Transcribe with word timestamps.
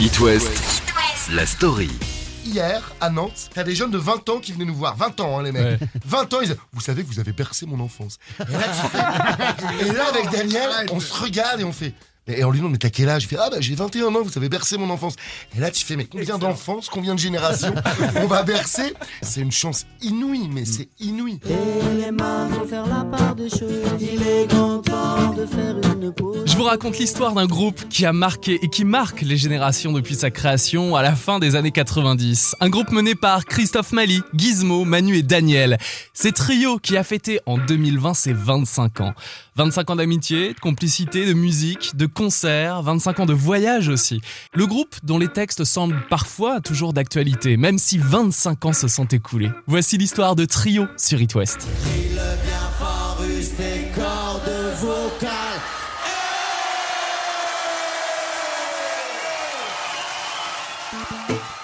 It 0.00 0.20
West, 0.20 0.82
la 1.32 1.46
story. 1.46 1.90
Hier, 2.44 2.82
à 3.00 3.08
Nantes, 3.10 3.48
t'as 3.54 3.62
des 3.64 3.74
jeunes 3.74 3.90
de 3.90 3.98
20 3.98 4.28
ans 4.28 4.38
qui 4.38 4.52
venaient 4.52 4.64
nous 4.64 4.74
voir. 4.74 4.96
20 4.96 5.20
ans, 5.20 5.38
hein, 5.38 5.42
les 5.42 5.52
mecs. 5.52 5.80
20 6.04 6.34
ans, 6.34 6.40
ils 6.40 6.48
disaient 6.48 6.58
Vous 6.72 6.80
savez, 6.80 7.02
vous 7.02 7.18
avez 7.20 7.32
bercé 7.32 7.64
mon 7.66 7.80
enfance. 7.80 8.18
Et 8.40 8.52
là, 8.52 8.58
tu 8.68 8.88
fais- 8.88 9.88
et 9.88 9.92
là, 9.92 10.06
avec 10.08 10.30
Daniel, 10.30 10.70
on 10.92 11.00
se 11.00 11.12
regarde 11.12 11.60
et 11.60 11.64
on 11.64 11.72
fait. 11.72 11.94
Et 12.26 12.42
on 12.42 12.50
lui 12.50 12.58
demande, 12.58 12.72
mais 12.72 12.78
t'as 12.78 12.88
quel 12.88 13.10
âge? 13.10 13.24
Il 13.24 13.26
fait, 13.26 13.36
ah 13.38 13.50
bah 13.50 13.58
j'ai 13.60 13.74
21 13.74 14.06
ans, 14.06 14.22
vous 14.22 14.38
avez 14.38 14.48
bercé 14.48 14.78
mon 14.78 14.88
enfance. 14.88 15.14
Et 15.54 15.60
là, 15.60 15.70
tu 15.70 15.84
fais, 15.84 15.94
mais 15.94 16.06
combien 16.06 16.38
d'enfances, 16.38 16.88
combien 16.88 17.14
de 17.14 17.18
générations 17.18 17.74
on 18.16 18.26
va 18.26 18.42
bercer? 18.42 18.94
C'est 19.20 19.42
une 19.42 19.52
chance 19.52 19.84
inouïe, 20.00 20.48
mais 20.50 20.64
c'est 20.64 20.88
inouï. 21.00 21.38
Et 21.44 22.02
les 22.02 22.10
mains 22.10 22.48
vont 22.48 22.66
faire 22.66 22.86
la 22.86 23.04
part 23.04 23.34
des 23.34 23.50
choses. 23.50 23.60
Il 24.00 24.22
est 24.22 24.46
grand 24.48 24.78
temps 24.78 25.34
de 25.34 25.44
faire 25.44 25.76
une 25.92 26.14
pause. 26.14 26.44
Je 26.46 26.56
vous 26.56 26.64
raconte 26.64 26.98
l'histoire 26.98 27.34
d'un 27.34 27.46
groupe 27.46 27.88
qui 27.90 28.06
a 28.06 28.14
marqué 28.14 28.58
et 28.62 28.68
qui 28.68 28.86
marque 28.86 29.20
les 29.20 29.36
générations 29.36 29.92
depuis 29.92 30.14
sa 30.14 30.30
création 30.30 30.96
à 30.96 31.02
la 31.02 31.14
fin 31.14 31.38
des 31.38 31.56
années 31.56 31.72
90. 31.72 32.56
Un 32.60 32.70
groupe 32.70 32.90
mené 32.90 33.14
par 33.14 33.44
Christophe 33.44 33.92
Mali, 33.92 34.22
Gizmo, 34.34 34.84
Manu 34.84 35.18
et 35.18 35.22
Daniel. 35.22 35.76
C'est 36.14 36.32
Trio 36.32 36.78
qui 36.78 36.96
a 36.96 37.04
fêté 37.04 37.40
en 37.44 37.58
2020 37.58 38.14
ses 38.14 38.32
25 38.32 39.00
ans. 39.02 39.12
25 39.56 39.90
ans 39.90 39.96
d'amitié, 39.96 40.54
de 40.54 40.58
complicité, 40.58 41.26
de 41.26 41.32
musique, 41.32 41.94
de 41.96 42.06
concerts, 42.14 42.80
25 42.82 43.20
ans 43.20 43.26
de 43.26 43.34
voyage 43.34 43.88
aussi. 43.88 44.22
Le 44.54 44.66
groupe 44.66 44.94
dont 45.02 45.18
les 45.18 45.28
textes 45.28 45.64
semblent 45.64 46.06
parfois 46.08 46.60
toujours 46.60 46.94
d'actualité, 46.94 47.58
même 47.58 47.78
si 47.78 47.98
25 47.98 48.64
ans 48.64 48.72
se 48.72 48.88
sont 48.88 49.06
écoulés. 49.06 49.50
Voici 49.66 49.98
l'histoire 49.98 50.36
de 50.36 50.46
Trio 50.46 50.86
sur 50.96 51.20
It 51.20 51.34
West. 51.34 51.68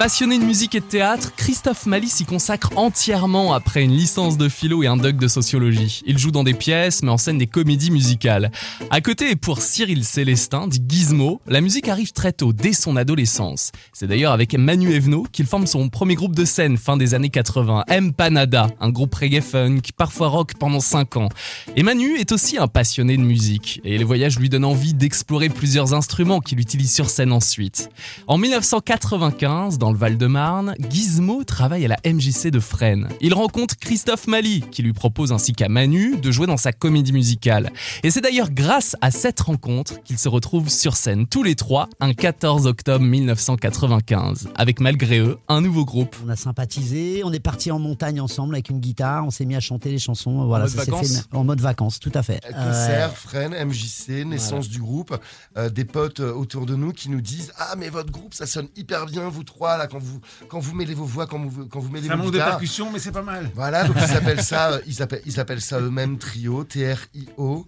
Passionné 0.00 0.38
de 0.38 0.44
musique 0.44 0.74
et 0.74 0.80
de 0.80 0.86
théâtre, 0.86 1.34
Christophe 1.36 1.84
Mali 1.84 2.08
s'y 2.08 2.24
consacre 2.24 2.70
entièrement 2.76 3.52
après 3.52 3.82
une 3.84 3.92
licence 3.92 4.38
de 4.38 4.48
philo 4.48 4.82
et 4.82 4.86
un 4.86 4.96
doc 4.96 5.16
de 5.16 5.28
sociologie. 5.28 6.00
Il 6.06 6.16
joue 6.16 6.30
dans 6.30 6.42
des 6.42 6.54
pièces, 6.54 7.02
mais 7.02 7.10
en 7.10 7.18
scène 7.18 7.36
des 7.36 7.46
comédies 7.46 7.90
musicales. 7.90 8.50
À 8.88 9.02
côté, 9.02 9.36
pour 9.36 9.60
Cyril 9.60 10.02
Célestin, 10.06 10.68
dit 10.68 10.82
Gizmo, 10.88 11.42
la 11.46 11.60
musique 11.60 11.86
arrive 11.86 12.12
très 12.12 12.32
tôt, 12.32 12.54
dès 12.54 12.72
son 12.72 12.96
adolescence. 12.96 13.72
C'est 13.92 14.06
d'ailleurs 14.06 14.32
avec 14.32 14.54
Manu 14.54 14.90
Evno 14.90 15.26
qu'il 15.30 15.44
forme 15.44 15.66
son 15.66 15.90
premier 15.90 16.14
groupe 16.14 16.34
de 16.34 16.46
scène 16.46 16.78
fin 16.78 16.96
des 16.96 17.12
années 17.12 17.28
80, 17.28 17.84
M 17.88 18.14
Panada, 18.14 18.68
un 18.80 18.88
groupe 18.88 19.14
reggae 19.14 19.42
funk, 19.42 19.82
parfois 19.98 20.28
rock 20.28 20.54
pendant 20.58 20.80
5 20.80 21.18
ans. 21.18 21.28
Et 21.76 21.82
Manu 21.82 22.16
est 22.16 22.32
aussi 22.32 22.56
un 22.56 22.68
passionné 22.68 23.18
de 23.18 23.22
musique, 23.22 23.82
et 23.84 23.98
les 23.98 24.04
voyages 24.04 24.38
lui 24.38 24.48
donnent 24.48 24.64
envie 24.64 24.94
d'explorer 24.94 25.50
plusieurs 25.50 25.92
instruments 25.92 26.40
qu'il 26.40 26.58
utilise 26.58 26.90
sur 26.90 27.10
scène 27.10 27.32
ensuite. 27.32 27.90
En 28.28 28.38
1995, 28.38 29.76
dans 29.76 29.89
le 29.92 29.98
Val-de-Marne, 29.98 30.74
Gizmo 30.90 31.44
travaille 31.44 31.84
à 31.84 31.88
la 31.88 31.98
MJC 32.04 32.48
de 32.48 32.60
Fresnes. 32.60 33.08
Il 33.20 33.34
rencontre 33.34 33.76
Christophe 33.76 34.26
Mali, 34.26 34.62
qui 34.70 34.82
lui 34.82 34.92
propose 34.92 35.32
ainsi 35.32 35.52
qu'à 35.52 35.68
Manu 35.68 36.16
de 36.16 36.30
jouer 36.30 36.46
dans 36.46 36.56
sa 36.56 36.72
comédie 36.72 37.12
musicale. 37.12 37.70
Et 38.02 38.10
c'est 38.10 38.20
d'ailleurs 38.20 38.50
grâce 38.50 38.96
à 39.00 39.10
cette 39.10 39.40
rencontre 39.40 40.02
qu'ils 40.02 40.18
se 40.18 40.28
retrouvent 40.28 40.68
sur 40.68 40.96
scène 40.96 41.26
tous 41.26 41.42
les 41.42 41.54
trois 41.54 41.88
un 42.00 42.14
14 42.14 42.66
octobre 42.66 43.04
1995, 43.04 44.48
avec 44.54 44.80
malgré 44.80 45.18
eux 45.18 45.38
un 45.48 45.60
nouveau 45.60 45.84
groupe. 45.84 46.16
On 46.24 46.28
a 46.28 46.36
sympathisé, 46.36 47.22
on 47.24 47.32
est 47.32 47.40
parti 47.40 47.70
en 47.70 47.78
montagne 47.78 48.20
ensemble 48.20 48.54
avec 48.54 48.70
une 48.70 48.80
guitare, 48.80 49.24
on 49.24 49.30
s'est 49.30 49.44
mis 49.44 49.56
à 49.56 49.60
chanter 49.60 49.90
les 49.90 49.98
chansons. 49.98 50.46
Voilà, 50.46 50.64
mode 50.64 50.74
ça 50.74 50.84
s'est 50.84 50.90
vacances 50.90 51.16
fait 51.16 51.20
en 51.32 51.44
mode 51.44 51.60
vacances, 51.60 52.00
tout 52.00 52.12
à 52.14 52.22
fait. 52.22 52.40
Concert, 52.52 53.16
Fresnes, 53.16 53.54
MJC, 53.64 54.24
naissance 54.24 54.68
du 54.68 54.80
groupe, 54.80 55.16
euh, 55.56 55.68
des 55.68 55.84
potes 55.84 56.20
euh, 56.20 56.32
autour 56.32 56.66
de 56.66 56.74
nous 56.74 56.92
qui 56.92 57.08
nous 57.10 57.20
disent 57.20 57.52
Ah, 57.56 57.74
mais 57.76 57.88
votre 57.88 58.10
groupe, 58.10 58.34
ça 58.34 58.46
sonne 58.46 58.68
hyper 58.76 59.06
bien, 59.06 59.28
vous 59.28 59.44
trois, 59.44 59.76
là, 59.80 59.88
quand 59.88 59.98
vous, 59.98 60.20
quand 60.48 60.58
vous 60.58 60.74
mêlez 60.74 60.94
vos 60.94 61.04
voix, 61.04 61.26
quand 61.26 61.38
vous, 61.38 61.66
quand 61.66 61.80
vous 61.80 61.90
mêlez 61.90 62.08
vos 62.08 62.16
manque 62.16 62.26
de 62.26 62.32
guitares. 62.32 62.50
percussion, 62.50 62.90
mais 62.92 62.98
c'est 62.98 63.12
pas 63.12 63.22
mal. 63.22 63.50
Voilà, 63.54 63.84
donc 63.84 63.96
ils 63.96 64.16
appellent 64.16 64.42
ça, 64.42 64.72
euh, 64.72 64.80
ils 64.86 65.02
appellent, 65.02 65.22
ils 65.26 65.40
appellent 65.40 65.60
ça 65.60 65.80
eux-mêmes 65.80 66.18
Trio, 66.18 66.64
T-R-I-O. 66.64 67.66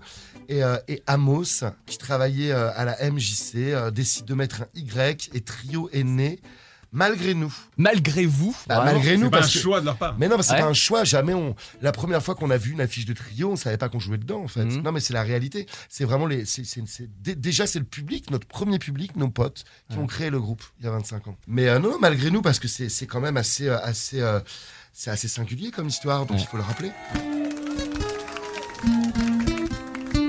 Et, 0.48 0.62
euh, 0.62 0.76
et 0.88 1.02
Amos, 1.06 1.64
qui 1.86 1.98
travaillait 1.98 2.52
euh, 2.52 2.70
à 2.74 2.84
la 2.84 3.10
MJC, 3.10 3.54
euh, 3.56 3.90
décide 3.90 4.26
de 4.26 4.34
mettre 4.34 4.62
un 4.62 4.66
Y 4.74 5.30
et 5.32 5.40
Trio 5.40 5.88
est 5.92 6.04
né 6.04 6.40
malgré 6.92 7.34
nous. 7.34 7.52
Malgré 7.76 8.26
vous, 8.26 8.56
Bah, 8.68 8.82
malgré 8.84 9.16
nous, 9.16 9.24
C'est 9.24 9.30
pas 9.30 9.36
un 9.38 9.40
parce 9.40 9.52
que. 9.52 9.58
choix 9.58 9.80
de 9.80 9.86
leur 9.86 9.96
part. 9.96 10.14
Mais 10.18 10.28
non, 10.28 10.36
mais 10.36 10.42
c'est 10.42 10.52
Ouais. 10.54 10.60
pas 10.60 10.66
un 10.66 10.72
choix. 10.74 11.04
Jamais 11.04 11.34
on. 11.34 11.54
La 11.80 11.90
première 11.92 12.22
fois 12.22 12.34
qu'on 12.34 12.50
a 12.50 12.56
vu 12.56 12.72
une 12.72 12.80
affiche 12.80 13.04
de 13.06 13.12
trio, 13.14 13.50
on 13.52 13.56
savait 13.56 13.78
pas 13.78 13.88
qu'on 13.88 13.98
jouait 14.00 14.18
dedans, 14.18 14.42
en 14.42 14.48
fait. 14.48 14.64
Mhm. 14.64 14.82
Non, 14.82 14.92
mais 14.92 15.00
c'est 15.00 15.12
la 15.14 15.22
réalité. 15.22 15.66
C'est 15.88 16.04
vraiment 16.04 16.26
les. 16.26 16.44
Déjà, 17.36 17.66
c'est 17.66 17.78
le 17.78 17.84
public, 17.84 18.30
notre 18.30 18.46
premier 18.46 18.78
public, 18.78 19.16
nos 19.16 19.28
potes, 19.28 19.64
qui 19.90 19.98
ont 19.98 20.06
créé 20.06 20.30
le 20.30 20.40
groupe 20.40 20.62
il 20.80 20.84
y 20.84 20.88
a 20.88 20.92
25 20.92 21.28
ans. 21.28 21.36
Mais 21.48 21.68
euh, 21.68 21.78
non, 21.78 21.90
non, 21.92 21.98
malgré 22.00 22.30
nous, 22.30 22.42
parce 22.42 22.58
que 22.58 22.68
c'est 22.68 22.88
c'est 22.88 23.06
quand 23.06 23.20
même 23.20 23.36
assez, 23.36 23.68
euh, 23.68 23.78
assez, 23.82 24.20
euh, 24.20 24.40
c'est 24.92 25.10
assez 25.10 25.28
singulier 25.28 25.70
comme 25.70 25.88
histoire, 25.88 26.26
donc 26.26 26.36
Ouais. 26.36 26.42
il 26.42 26.46
faut 26.46 26.56
le 26.58 26.62
rappeler. 26.62 26.92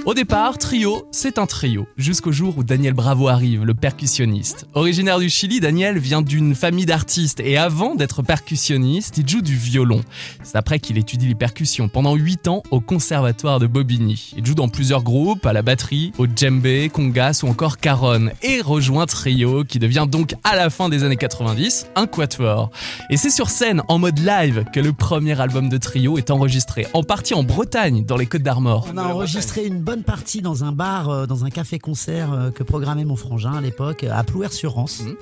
Au 0.05 0.13
départ, 0.13 0.57
trio, 0.57 1.07
c'est 1.11 1.37
un 1.37 1.45
trio, 1.45 1.87
jusqu'au 1.95 2.33
jour 2.33 2.57
où 2.57 2.65
Daniel 2.65 2.93
Bravo 2.93 3.29
arrive, 3.29 3.63
le 3.63 3.73
percussionniste. 3.73 4.67
Originaire 4.73 5.17
du 5.17 5.29
Chili, 5.29 5.61
Daniel 5.61 5.97
vient 5.97 6.21
d'une 6.21 6.55
famille 6.55 6.85
d'artistes 6.85 7.39
et 7.39 7.57
avant 7.57 7.95
d'être 7.95 8.21
percussionniste, 8.21 9.19
il 9.19 9.29
joue 9.29 9.41
du 9.41 9.55
violon. 9.55 10.01
C'est 10.43 10.57
après 10.57 10.79
qu'il 10.79 10.97
étudie 10.97 11.29
les 11.29 11.35
percussions 11.35 11.87
pendant 11.87 12.15
8 12.15 12.49
ans 12.49 12.63
au 12.69 12.81
conservatoire 12.81 13.61
de 13.61 13.67
Bobigny. 13.67 14.33
Il 14.35 14.45
joue 14.45 14.55
dans 14.55 14.67
plusieurs 14.67 15.03
groupes, 15.03 15.45
à 15.45 15.53
la 15.53 15.61
batterie, 15.61 16.11
au 16.17 16.27
djembé, 16.27 16.89
congas 16.91 17.39
ou 17.43 17.47
encore 17.47 17.77
caronne 17.77 18.33
et 18.41 18.59
rejoint 18.59 19.05
Trio 19.05 19.63
qui 19.63 19.79
devient 19.79 20.07
donc 20.09 20.35
à 20.43 20.57
la 20.57 20.69
fin 20.69 20.89
des 20.89 21.05
années 21.05 21.15
90 21.15 21.87
un 21.95 22.07
quatuor. 22.07 22.71
Et 23.09 23.15
c'est 23.15 23.29
sur 23.29 23.49
scène, 23.49 23.81
en 23.87 23.99
mode 23.99 24.19
live, 24.19 24.65
que 24.73 24.81
le 24.81 24.91
premier 24.91 25.39
album 25.39 25.69
de 25.69 25.77
Trio 25.77 26.17
est 26.17 26.29
enregistré, 26.29 26.87
en 26.93 27.03
partie 27.03 27.35
en 27.35 27.43
Bretagne, 27.43 28.03
dans 28.03 28.17
les 28.17 28.25
Côtes 28.25 28.43
d'Armor. 28.43 28.89
Partie 30.01 30.41
dans 30.41 30.63
un 30.63 30.71
bar, 30.71 31.09
euh, 31.09 31.25
dans 31.27 31.45
un 31.45 31.51
café-concert 31.51 32.33
euh, 32.33 32.49
que 32.51 32.63
programmait 32.63 33.05
mon 33.05 33.15
frangin 33.15 33.53
à 33.53 33.61
l'époque, 33.61 34.03
à 34.03 34.23
Plouer-sur-Rance. 34.23 35.01
Mhm. 35.01 35.15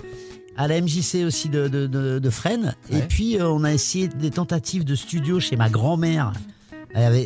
À 0.58 0.68
la 0.68 0.80
MJC 0.82 1.24
aussi 1.26 1.50
de, 1.50 1.68
de, 1.68 1.88
de, 1.88 2.20
de 2.20 2.30
Fresnes. 2.30 2.76
Et 2.92 3.00
puis, 3.02 3.38
euh, 3.38 3.48
on 3.50 3.64
a 3.64 3.74
essayé 3.74 4.08
des 4.08 4.32
tentatives 4.32 4.84
de 4.86 4.96
studio 4.96 5.40
chez 5.40 5.56
ma 5.56 5.70
grand-mère. 5.70 6.32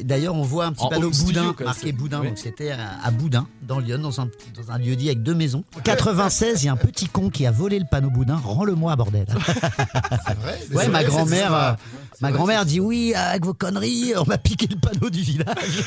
D'ailleurs, 0.04 0.36
on 0.36 0.44
voit 0.44 0.68
un 0.68 0.74
petit 0.74 0.84
En 0.84 0.90
panneau 0.90 1.12
studio, 1.12 1.42
Boudin, 1.54 1.66
marqué 1.66 1.92
Boudin. 1.92 2.22
oui. 2.22 2.28
Donc, 2.28 2.38
c'était 2.38 2.70
à, 2.70 3.04
à 3.04 3.10
Boudin, 3.10 3.48
dans 3.64 3.80
Lyon, 3.80 3.98
dans 3.98 4.22
un, 4.22 4.30
dans 4.56 4.72
un 4.72 4.78
lieu 4.78 4.96
dit 4.96 5.08
avec 5.08 5.24
deux 5.24 5.34
maisons. 5.34 5.64
96, 5.84 6.62
il 6.62 6.66
y 6.68 6.70
a 6.70 6.74
un 6.74 6.76
petit 6.76 7.08
con 7.08 7.32
qui 7.32 7.48
a 7.48 7.52
volé 7.52 7.80
le 7.80 7.86
panneau 7.90 8.12
Boudin. 8.12 8.36
Rends-le-moi, 8.38 8.96
bordel. 8.96 9.26
C'est 10.28 10.38
vrai. 10.38 10.60
Ouais, 10.72 10.88
ma 10.90 11.04
grand-mère, 11.04 11.54
euh, 11.56 11.74
ma 12.22 12.32
grand-mère 12.32 12.66
dit 12.66 12.80
oui, 12.80 13.14
avec 13.14 13.46
vos 13.46 13.54
conneries, 13.54 14.14
on 14.18 14.26
m'a 14.26 14.38
piqué 14.38 14.68
le 14.68 14.76
panneau 14.78 15.10
du 15.10 15.22
village. 15.22 15.84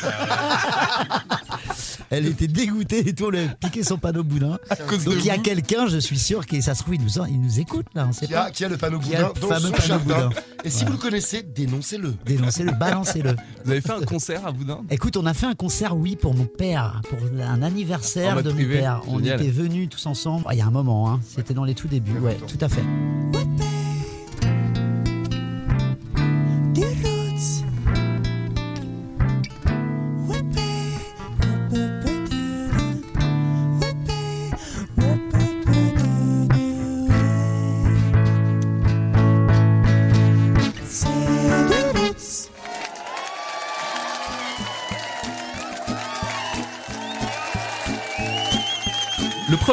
Elle 2.11 2.27
était 2.27 2.47
dégoûtée 2.49 3.07
et 3.09 3.15
tout, 3.15 3.27
on 3.27 3.31
lui 3.31 3.41
a 3.41 3.49
piqué 3.49 3.83
son 3.83 3.99
panneau 3.99 4.25
boudin. 4.25 4.59
Donc 5.05 5.15
il 5.19 5.25
y 5.27 5.31
a 5.31 5.39
quelqu'un, 5.39 5.87
je 5.87 5.99
suis 5.99 6.19
sûr, 6.19 6.47
qui 6.47 6.63
ça 6.63 6.75
se 6.75 6.83
trouve, 6.83 6.95
il 6.95 7.03
nous, 7.03 7.11
il 7.29 7.41
nous 7.41 7.61
écoute 7.61 7.87
là, 7.95 8.07
on 8.09 8.13
sait 8.13 8.27
Qui 8.27 8.35
a, 8.35 8.45
pas. 8.45 8.51
qui 8.51 8.65
a 8.65 8.69
le 8.69 8.77
panneau 8.77 8.99
Qui 8.99 9.15
a 9.15 9.25
boudin 9.25 9.33
le 9.35 9.41
dans 9.41 9.49
fameux 9.49 9.67
son 9.67 9.73
panneau 9.73 9.87
jardin. 9.87 10.29
boudin. 10.29 10.41
Et 10.65 10.71
si 10.71 10.85
vous 10.85 10.93
le 10.93 10.99
connaissez, 10.99 11.43
dénoncez-le. 11.43 12.15
Dénoncez-le, 12.25 12.73
balancez-le. 12.73 13.37
Vous 13.65 13.71
avez 13.73 13.81
fait 13.81 13.93
un 13.93 14.01
concert 14.03 14.47
à 14.47 14.53
Boudin? 14.53 14.81
Écoute, 14.91 15.17
on 15.17 15.27
a 15.27 15.35
fait 15.35 15.47
un 15.47 15.55
concert, 15.55 15.97
oui, 15.97 16.17
pour 16.17 16.35
mon 16.35 16.47
père, 16.47 17.01
pour 17.09 17.19
un 17.43 17.59
En 17.59 17.63
anniversaire 17.63 18.35
mode 18.35 18.45
de 18.47 18.51
mon 18.51 18.57
privé, 18.57 18.79
père. 18.79 19.03
On 19.07 19.19
génial. 19.19 19.41
était 19.41 19.51
venus 19.51 19.89
tous 19.91 20.07
ensemble. 20.07 20.45
Ah, 20.49 20.55
Il 20.55 20.59
y 20.59 20.63
a 20.63 20.67
un 20.67 20.71
moment, 20.71 21.11
hein. 21.11 21.21
c'était 21.29 21.55
dans 21.55 21.65
les 21.65 21.75
tout 21.75 21.87
débuts. 21.89 22.19
Ouais, 22.19 22.37
tout 22.49 22.59
à 22.65 22.69
fait. 22.69 22.83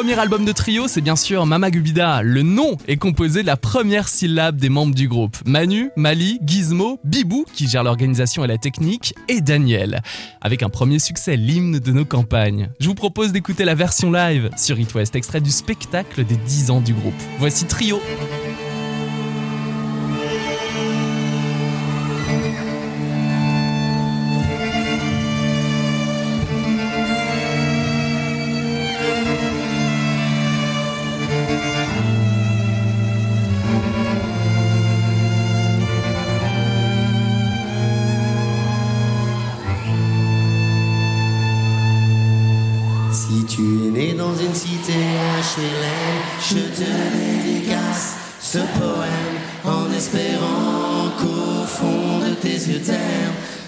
Premier 0.06 0.20
album 0.20 0.44
de 0.44 0.52
trio, 0.52 0.86
c'est 0.86 1.00
bien 1.00 1.16
sûr 1.16 1.46
Mama 1.46 1.68
Gubida. 1.68 2.22
Le 2.22 2.42
nom 2.42 2.76
est 2.86 2.96
composé 2.96 3.42
de 3.42 3.46
la 3.48 3.56
première 3.56 4.06
syllabe 4.06 4.54
des 4.54 4.68
membres 4.68 4.94
du 4.94 5.08
groupe. 5.08 5.36
Manu, 5.44 5.90
Mali, 5.96 6.38
Gizmo, 6.46 7.00
Bibou, 7.02 7.44
qui 7.52 7.66
gère 7.66 7.82
l'organisation 7.82 8.44
et 8.44 8.46
la 8.46 8.56
technique, 8.56 9.14
et 9.26 9.40
Daniel. 9.40 10.02
Avec 10.40 10.62
un 10.62 10.68
premier 10.68 11.00
succès, 11.00 11.34
l'hymne 11.34 11.80
de 11.80 11.90
nos 11.90 12.04
campagnes. 12.04 12.68
Je 12.78 12.86
vous 12.86 12.94
propose 12.94 13.32
d'écouter 13.32 13.64
la 13.64 13.74
version 13.74 14.12
live 14.12 14.48
sur 14.56 14.78
It 14.78 14.94
West, 14.94 15.16
extrait 15.16 15.40
du 15.40 15.50
spectacle 15.50 16.24
des 16.24 16.36
10 16.36 16.70
ans 16.70 16.80
du 16.80 16.94
groupe. 16.94 17.20
Voici 17.40 17.64
Trio. 17.64 18.00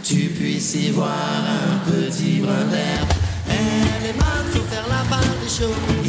Tu 0.02 0.16
puisses 0.30 0.74
y 0.74 0.90
voir 0.90 1.08
un 1.08 1.90
petit 1.90 2.40
brin 2.40 2.64
d'herbe. 2.70 3.12
Elle 3.48 4.10
est 4.10 4.18
mal, 4.18 4.44
faut 4.50 4.62
faire 4.62 4.86
la 4.88 5.08
part 5.08 5.20
des 5.20 5.48
choses. 5.48 6.07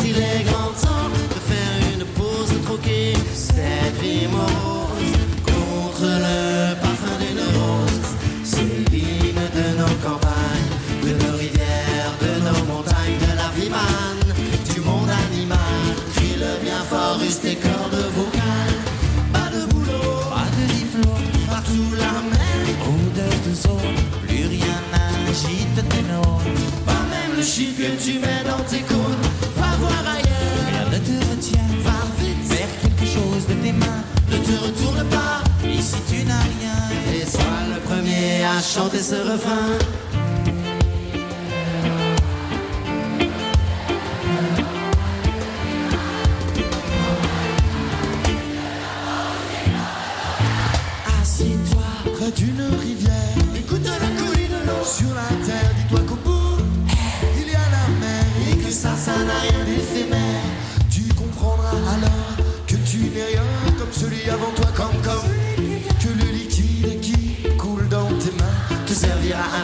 Tu 28.04 28.14
mets 28.20 28.44
dans 28.46 28.64
tes 28.64 28.82
cônes. 28.82 29.24
Va 29.58 29.76
voir 29.80 30.04
ailleurs, 30.16 30.60
rien 30.70 30.86
ne 30.92 30.98
te 30.98 31.26
retient. 31.30 31.70
Va 31.84 32.00
vite, 32.20 32.52
faire 32.52 32.68
quelque 32.82 33.06
chose 33.06 33.46
de 33.48 33.54
tes 33.56 33.72
mains. 33.72 34.04
Ne 34.32 34.38
te 34.38 34.64
retourne 34.64 35.04
pas, 35.10 35.44
ici 35.68 35.98
tu 36.10 36.24
n'as 36.24 36.46
rien. 36.60 36.80
Et 37.14 37.26
sois 37.26 37.64
le 37.74 37.80
premier 37.82 38.44
à 38.46 38.62
chanter 38.62 39.00
ce 39.00 39.16
refrain. 39.16 39.78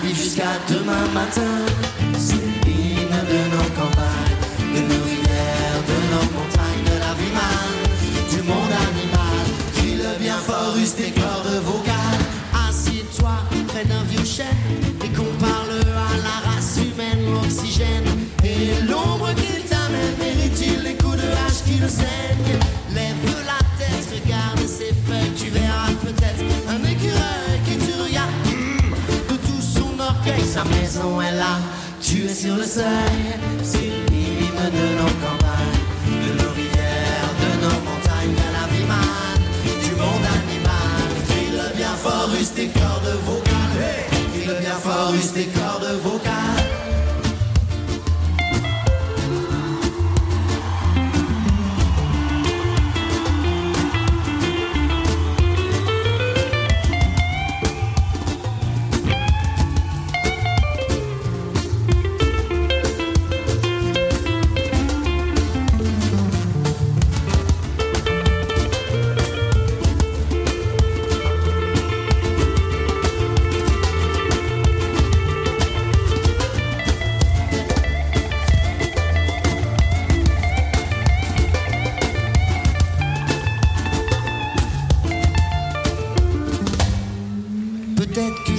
Jusqu'à 0.03 0.43
demain 0.69 1.07
matin 1.13 1.41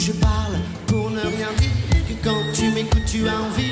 je 0.07 0.13
parle 0.13 0.55
pour 0.87 1.11
ne 1.11 1.21
rien 1.21 1.51
dire. 1.59 1.71
Que 2.09 2.15
quand 2.23 2.53
tu 2.55 2.71
m'écoutes 2.71 3.07
tu 3.07 3.27
as 3.29 3.41
envie 3.41 3.66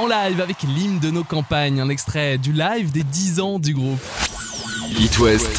en 0.00 0.06
live 0.06 0.40
avec 0.40 0.62
l'hymne 0.62 0.98
de 0.98 1.10
nos 1.10 1.24
campagnes, 1.24 1.78
un 1.78 1.90
extrait 1.90 2.38
du 2.38 2.52
live 2.52 2.90
des 2.90 3.02
10 3.02 3.40
ans 3.40 3.58
du 3.58 3.74
groupe. 3.74 4.00
It 4.98 5.18
West, 5.18 5.50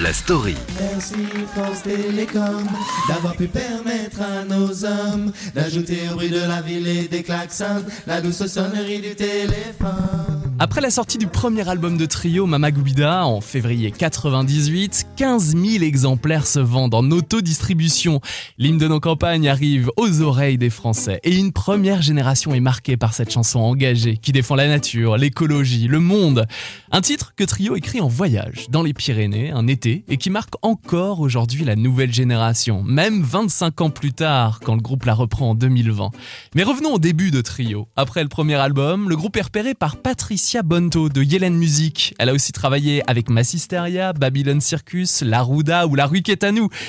la 0.00 0.14
story. 0.14 0.56
Merci 0.80 1.26
France 1.54 1.82
Télécom 1.82 2.66
d'avoir 3.10 3.36
pu 3.36 3.46
permettre 3.46 4.22
à 4.22 4.44
nos 4.44 4.86
hommes 4.86 5.32
d'ajouter 5.54 6.00
au 6.10 6.14
bruit 6.14 6.30
de 6.30 6.40
la 6.40 6.62
ville 6.62 6.86
et 6.86 7.08
des 7.08 7.22
klaxons 7.22 7.84
la 8.06 8.22
douce 8.22 8.46
sonnerie 8.46 9.02
du 9.02 9.14
téléphone. 9.14 10.37
Après 10.60 10.80
la 10.80 10.90
sortie 10.90 11.18
du 11.18 11.28
premier 11.28 11.68
album 11.68 11.96
de 11.96 12.04
Trio, 12.04 12.44
Mama 12.44 12.72
Gubida, 12.72 13.24
en 13.24 13.40
février 13.40 13.92
98, 13.92 15.06
15 15.14 15.54
000 15.56 15.84
exemplaires 15.84 16.48
se 16.48 16.58
vendent 16.58 16.94
en 16.94 17.08
autodistribution. 17.12 18.20
L'hymne 18.58 18.76
de 18.76 18.88
nos 18.88 18.98
campagnes 18.98 19.48
arrive 19.48 19.92
aux 19.96 20.20
oreilles 20.20 20.58
des 20.58 20.68
Français 20.68 21.20
et 21.22 21.36
une 21.36 21.52
première 21.52 22.02
génération 22.02 22.54
est 22.54 22.60
marquée 22.60 22.96
par 22.96 23.14
cette 23.14 23.30
chanson 23.30 23.60
engagée 23.60 24.16
qui 24.16 24.32
défend 24.32 24.56
la 24.56 24.66
nature, 24.66 25.16
l'écologie, 25.16 25.86
le 25.86 26.00
monde. 26.00 26.44
Un 26.90 27.02
titre 27.02 27.34
que 27.36 27.44
Trio 27.44 27.76
écrit 27.76 28.00
en 28.00 28.08
voyage 28.08 28.66
dans 28.68 28.82
les 28.82 28.94
Pyrénées 28.94 29.52
un 29.52 29.68
été 29.68 30.04
et 30.08 30.16
qui 30.16 30.28
marque 30.28 30.54
encore 30.62 31.20
aujourd'hui 31.20 31.64
la 31.64 31.76
nouvelle 31.76 32.12
génération, 32.12 32.82
même 32.82 33.22
25 33.22 33.80
ans 33.80 33.90
plus 33.90 34.12
tard 34.12 34.58
quand 34.64 34.74
le 34.74 34.82
groupe 34.82 35.04
la 35.04 35.14
reprend 35.14 35.50
en 35.50 35.54
2020. 35.54 36.10
Mais 36.56 36.64
revenons 36.64 36.94
au 36.94 36.98
début 36.98 37.30
de 37.30 37.42
Trio. 37.42 37.86
Après 37.94 38.24
le 38.24 38.28
premier 38.28 38.56
album, 38.56 39.08
le 39.08 39.14
groupe 39.14 39.36
est 39.36 39.42
repéré 39.42 39.74
par 39.74 39.98
Patricia 39.98 40.47
Patricia 40.48 40.62
Bonto 40.62 41.10
de 41.10 41.22
Yellen 41.22 41.54
Music. 41.58 42.14
Elle 42.18 42.30
a 42.30 42.32
aussi 42.32 42.52
travaillé 42.52 43.02
avec 43.06 43.28
Massisteria, 43.28 44.14
Babylon 44.14 44.60
Circus, 44.60 45.20
La 45.20 45.42
Ruda 45.42 45.86
ou 45.86 45.94
La 45.94 46.06
Rue. 46.06 46.22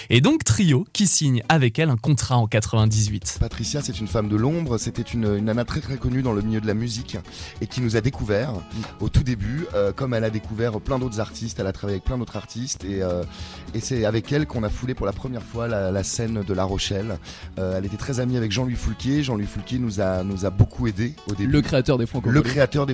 Et 0.09 0.21
donc 0.21 0.45
Trio 0.45 0.85
qui 0.93 1.07
signe 1.07 1.43
avec 1.49 1.77
elle 1.77 1.89
un 1.89 1.97
contrat 1.97 2.37
en 2.37 2.47
98. 2.47 3.35
Patricia, 3.41 3.81
c'est 3.81 3.99
une 3.99 4.07
femme 4.07 4.29
de 4.29 4.37
l'ombre, 4.37 4.77
c'était 4.77 5.01
une, 5.01 5.25
une 5.25 5.43
nana 5.43 5.65
très 5.65 5.81
très 5.81 5.97
connue 5.97 6.21
dans 6.21 6.31
le 6.31 6.41
milieu 6.41 6.61
de 6.61 6.67
la 6.67 6.73
musique 6.73 7.17
et 7.59 7.67
qui 7.67 7.81
nous 7.81 7.97
a 7.97 8.01
découvert 8.01 8.53
au 9.01 9.09
tout 9.09 9.23
début, 9.23 9.65
euh, 9.73 9.91
comme 9.91 10.13
elle 10.13 10.23
a 10.23 10.29
découvert 10.29 10.79
plein 10.79 10.97
d'autres 10.97 11.19
artistes, 11.19 11.59
elle 11.59 11.67
a 11.67 11.73
travaillé 11.73 11.95
avec 11.95 12.05
plein 12.05 12.17
d'autres 12.17 12.37
artistes 12.37 12.85
et, 12.85 13.03
euh, 13.03 13.23
et 13.73 13.81
c'est 13.81 14.05
avec 14.05 14.31
elle 14.31 14.47
qu'on 14.47 14.63
a 14.63 14.69
foulé 14.69 14.93
pour 14.93 15.05
la 15.05 15.11
première 15.11 15.43
fois 15.43 15.67
la, 15.67 15.91
la 15.91 16.03
scène 16.03 16.43
de 16.47 16.53
La 16.53 16.63
Rochelle. 16.63 17.17
Euh, 17.57 17.77
elle 17.77 17.85
était 17.85 17.97
très 17.97 18.21
amie 18.21 18.37
avec 18.37 18.53
Jean-Louis 18.53 18.75
Foulquier, 18.75 19.21
Jean-Louis 19.21 19.47
Foulquier 19.47 19.79
nous 19.79 19.99
a, 19.99 20.23
nous 20.23 20.45
a 20.45 20.49
beaucoup 20.49 20.87
aidé 20.87 21.13
au 21.29 21.35
début. 21.35 21.51
Le 21.51 21.61
créateur 21.61 21.97
des 21.97 22.05
Franco. 22.05 22.29
le 22.29 22.41
créateur 22.41 22.85
des 22.85 22.93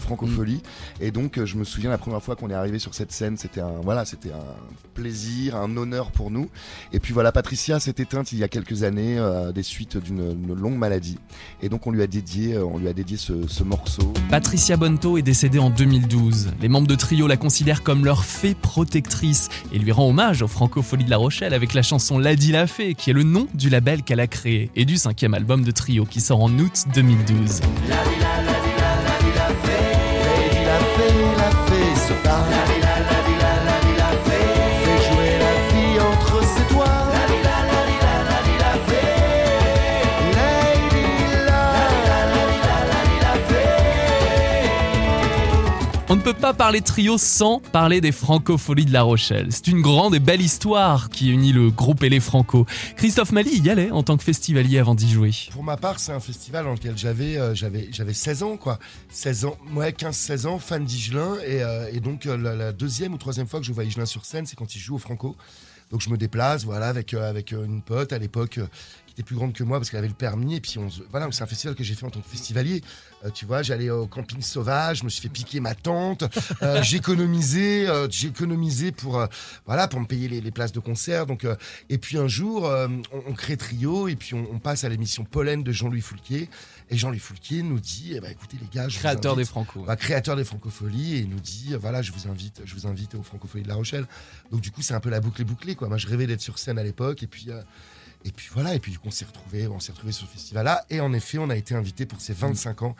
Et 0.99 1.11
donc, 1.11 1.37
euh, 1.37 1.45
je 1.45 1.57
me 1.57 1.63
souviens 1.63 1.89
la 1.89 1.97
première 1.97 2.21
fois 2.21 2.35
qu'on 2.35 2.49
est 2.49 2.53
arrivé 2.53 2.79
sur 2.79 2.93
cette 2.93 3.11
scène, 3.11 3.37
c'était 3.37 3.61
un, 3.61 3.81
voilà, 3.83 4.05
c'était 4.05 4.31
un 4.31 4.43
plaisir, 4.93 5.55
un 5.55 5.75
honneur 5.77 6.11
pour 6.11 6.31
nous. 6.31 6.49
Et 6.93 6.99
puis 6.99 7.13
voilà, 7.13 7.31
Patricia 7.31 7.79
s'est 7.79 7.95
éteinte 7.97 8.31
il 8.31 8.37
y 8.39 8.43
a 8.43 8.47
quelques 8.47 8.83
années 8.83 9.17
euh, 9.17 9.51
des 9.51 9.63
suites 9.63 9.97
d'une 9.97 10.15
une 10.15 10.53
longue 10.53 10.77
maladie. 10.77 11.17
Et 11.61 11.69
donc, 11.69 11.87
on 11.87 11.91
lui 11.91 12.01
a 12.01 12.07
dédié, 12.07 12.55
euh, 12.55 12.65
on 12.65 12.77
lui 12.77 12.87
a 12.87 12.93
dédié 12.93 13.17
ce, 13.17 13.47
ce 13.47 13.63
morceau. 13.63 14.13
Patricia 14.29 14.77
Bonto 14.77 15.17
est 15.17 15.21
décédée 15.21 15.59
en 15.59 15.69
2012. 15.69 16.53
Les 16.61 16.69
membres 16.69 16.87
de 16.87 16.95
Trio 16.95 17.27
la 17.27 17.37
considèrent 17.37 17.83
comme 17.83 18.05
leur 18.05 18.23
fée 18.23 18.55
protectrice 18.55 19.49
et 19.71 19.79
lui 19.79 19.91
rend 19.91 20.09
hommage 20.09 20.41
aux 20.41 20.47
Francopholies 20.47 21.05
de 21.05 21.09
La 21.09 21.17
Rochelle 21.17 21.53
avec 21.53 21.73
la 21.73 21.81
chanson 21.81 22.17
Ladi 22.19 22.51
la 22.51 22.67
Fée, 22.67 22.95
qui 22.95 23.09
est 23.09 23.13
le 23.13 23.23
nom 23.23 23.47
du 23.53 23.69
label 23.69 24.03
qu'elle 24.03 24.19
a 24.19 24.27
créé 24.27 24.69
et 24.75 24.85
du 24.85 24.97
cinquième 24.97 25.33
album 25.33 25.63
de 25.63 25.71
Trio 25.71 26.05
qui 26.05 26.21
sort 26.21 26.41
en 26.41 26.51
août 26.59 26.85
2012. 26.93 27.61
La 27.89 27.97
fée, 27.97 28.09
la 28.11 28.14
fée 32.07 32.13
se 32.13 32.64
On 46.15 46.17
ne 46.17 46.23
peut 46.23 46.33
pas 46.33 46.53
parler 46.53 46.79
trio 46.79 47.17
sans 47.17 47.59
parler 47.59 47.99
des 47.99 48.13
francopholies 48.13 48.85
de 48.85 48.93
La 48.93 49.01
Rochelle. 49.01 49.47
C'est 49.49 49.67
une 49.67 49.81
grande 49.81 50.15
et 50.15 50.19
belle 50.19 50.41
histoire 50.41 51.09
qui 51.09 51.29
unit 51.29 51.51
le 51.51 51.71
groupe 51.71 52.03
et 52.03 52.09
les 52.09 52.21
franco. 52.21 52.65
Christophe 52.95 53.33
Mali 53.33 53.59
y 53.59 53.69
allait 53.69 53.91
en 53.91 54.01
tant 54.01 54.15
que 54.15 54.23
festivalier 54.23 54.79
avant 54.79 54.95
d'y 54.95 55.11
jouer. 55.11 55.31
Pour 55.51 55.65
ma 55.65 55.75
part, 55.75 55.99
c'est 55.99 56.13
un 56.13 56.21
festival 56.21 56.63
dans 56.63 56.71
lequel 56.71 56.97
j'avais 56.97 57.37
euh, 57.37 57.53
j'avais 57.53 57.89
j'avais 57.91 58.13
16 58.13 58.43
ans 58.43 58.55
quoi. 58.55 58.79
16 59.09 59.43
ans, 59.43 59.57
ouais, 59.73 59.91
15 59.91 60.15
16 60.15 60.45
ans, 60.45 60.57
fan 60.57 60.85
d'Igelin 60.85 61.35
et, 61.45 61.61
euh, 61.61 61.89
et 61.91 61.99
donc 61.99 62.27
euh, 62.27 62.37
la, 62.37 62.71
deuxième 62.71 63.13
ou 63.13 63.17
troisième 63.17 63.47
fois 63.47 63.59
que 63.59 63.65
je 63.65 63.73
vois 63.73 63.83
Igelin 63.83 64.05
sur 64.05 64.23
scène, 64.23 64.45
c'est 64.45 64.55
quand 64.55 64.73
il 64.73 64.79
joue 64.79 64.95
au 64.95 64.99
Franco. 64.99 65.35
Donc 65.91 66.01
je 66.01 66.09
me 66.09 66.17
déplace 66.17 66.63
voilà 66.65 66.87
avec 66.87 67.13
euh, 67.13 67.29
avec 67.29 67.53
euh, 67.53 67.63
une 67.63 67.81
pote 67.81 68.11
à 68.11 68.17
l'époque 68.17 68.57
euh, 68.57 68.67
qui 69.05 69.13
était 69.13 69.23
plus 69.23 69.35
grande 69.35 69.53
que 69.53 69.63
moi 69.63 69.77
parce 69.77 69.89
qu'elle 69.89 69.99
avait 69.99 70.07
le 70.07 70.13
permis 70.13 70.55
et 70.55 70.61
puis 70.61 70.77
on 70.79 70.87
voilà, 71.11 71.27
c'est 71.31 71.43
un 71.43 71.47
festival 71.47 71.75
que 71.75 71.83
j'ai 71.83 71.93
fait 71.93 72.05
en 72.05 72.09
tant 72.09 72.21
que 72.21 72.27
festivalier. 72.27 72.81
Euh, 73.25 73.29
tu 73.31 73.45
vois, 73.45 73.61
j'allais 73.63 73.89
au 73.89 74.07
camping 74.07 74.41
sauvage, 74.41 74.99
je 74.99 75.03
me 75.03 75.09
suis 75.09 75.21
fait 75.21 75.29
piquer 75.29 75.59
ma 75.59 75.73
tente, 75.75 76.23
euh, 76.61 76.81
j'ai 76.83 76.97
économisé, 76.97 77.87
euh, 77.87 78.07
j'ai 78.09 78.27
économisé 78.27 78.91
pour 78.91 79.25
voilà 79.65 79.87
pour 79.87 79.99
me 79.99 80.05
payer 80.05 80.27
les, 80.27 80.41
les 80.41 80.51
places 80.51 80.71
de 80.71 80.79
concert. 80.79 81.25
Donc 81.25 81.45
et 81.89 81.97
puis 81.97 82.17
un 82.17 82.27
jour, 82.27 82.63
on, 82.63 83.01
on 83.27 83.33
crée 83.33 83.57
trio 83.57 84.07
et 84.07 84.15
puis 84.15 84.33
on, 84.35 84.47
on 84.51 84.59
passe 84.59 84.83
à 84.83 84.89
l'émission 84.89 85.23
Pollen 85.23 85.63
de 85.63 85.71
Jean-Louis 85.71 86.01
Foulquier. 86.01 86.49
Et 86.91 86.97
Jean-Louis 86.97 87.17
Foulquier 87.19 87.63
nous 87.63 87.79
dit, 87.79 88.13
eh 88.15 88.19
ben, 88.19 88.29
écoutez 88.31 88.57
les 88.61 88.67
gars, 88.71 88.87
je 88.87 88.99
Créateur 88.99 89.35
des 89.35 89.41
invite- 89.41 89.49
franco. 89.49 89.83
bah, 89.87 89.95
créateur 89.95 90.35
des 90.35 90.43
Francopholies 90.43 91.15
et 91.15 91.19
il 91.19 91.29
nous 91.29 91.39
dit 91.39 91.73
voilà 91.81 92.01
je 92.03 92.11
vous 92.11 92.27
invite 92.29 92.61
je 92.63 92.73
vous 92.75 92.85
invite 92.85 93.15
aux 93.15 93.23
Francopholies 93.23 93.63
de 93.63 93.67
La 93.69 93.73
Rochelle 93.75 94.05
donc 94.51 94.61
du 94.61 94.69
coup 94.69 94.83
c'est 94.83 94.93
un 94.93 94.99
peu 94.99 95.09
la 95.09 95.19
boucle 95.19 95.41
est 95.41 95.45
bouclée 95.45 95.73
quoi 95.75 95.87
moi 95.87 95.97
je 95.97 96.05
rêvais 96.07 96.27
d'être 96.27 96.41
sur 96.41 96.59
scène 96.59 96.77
à 96.77 96.83
l'époque 96.83 97.23
et 97.23 97.27
puis 97.27 97.49
et 98.25 98.31
puis 98.31 98.49
voilà 98.53 98.73
et 98.75 98.79
puis 98.79 98.91
du 98.91 98.99
coup 98.99 99.07
on 99.07 99.11
s'est 99.11 99.25
retrouvé 99.25 99.67
on 99.67 99.79
s'est 99.79 99.91
retrouvé 99.93 100.11
sur 100.11 100.25
le 100.25 100.31
festival 100.31 100.65
là 100.65 100.83
et 100.89 100.99
en 100.99 101.13
effet 101.13 101.37
on 101.37 101.49
a 101.49 101.55
été 101.55 101.73
invité 101.75 102.05
pour 102.05 102.19
ces 102.19 102.33
25 102.33 102.81
ans 102.81 102.95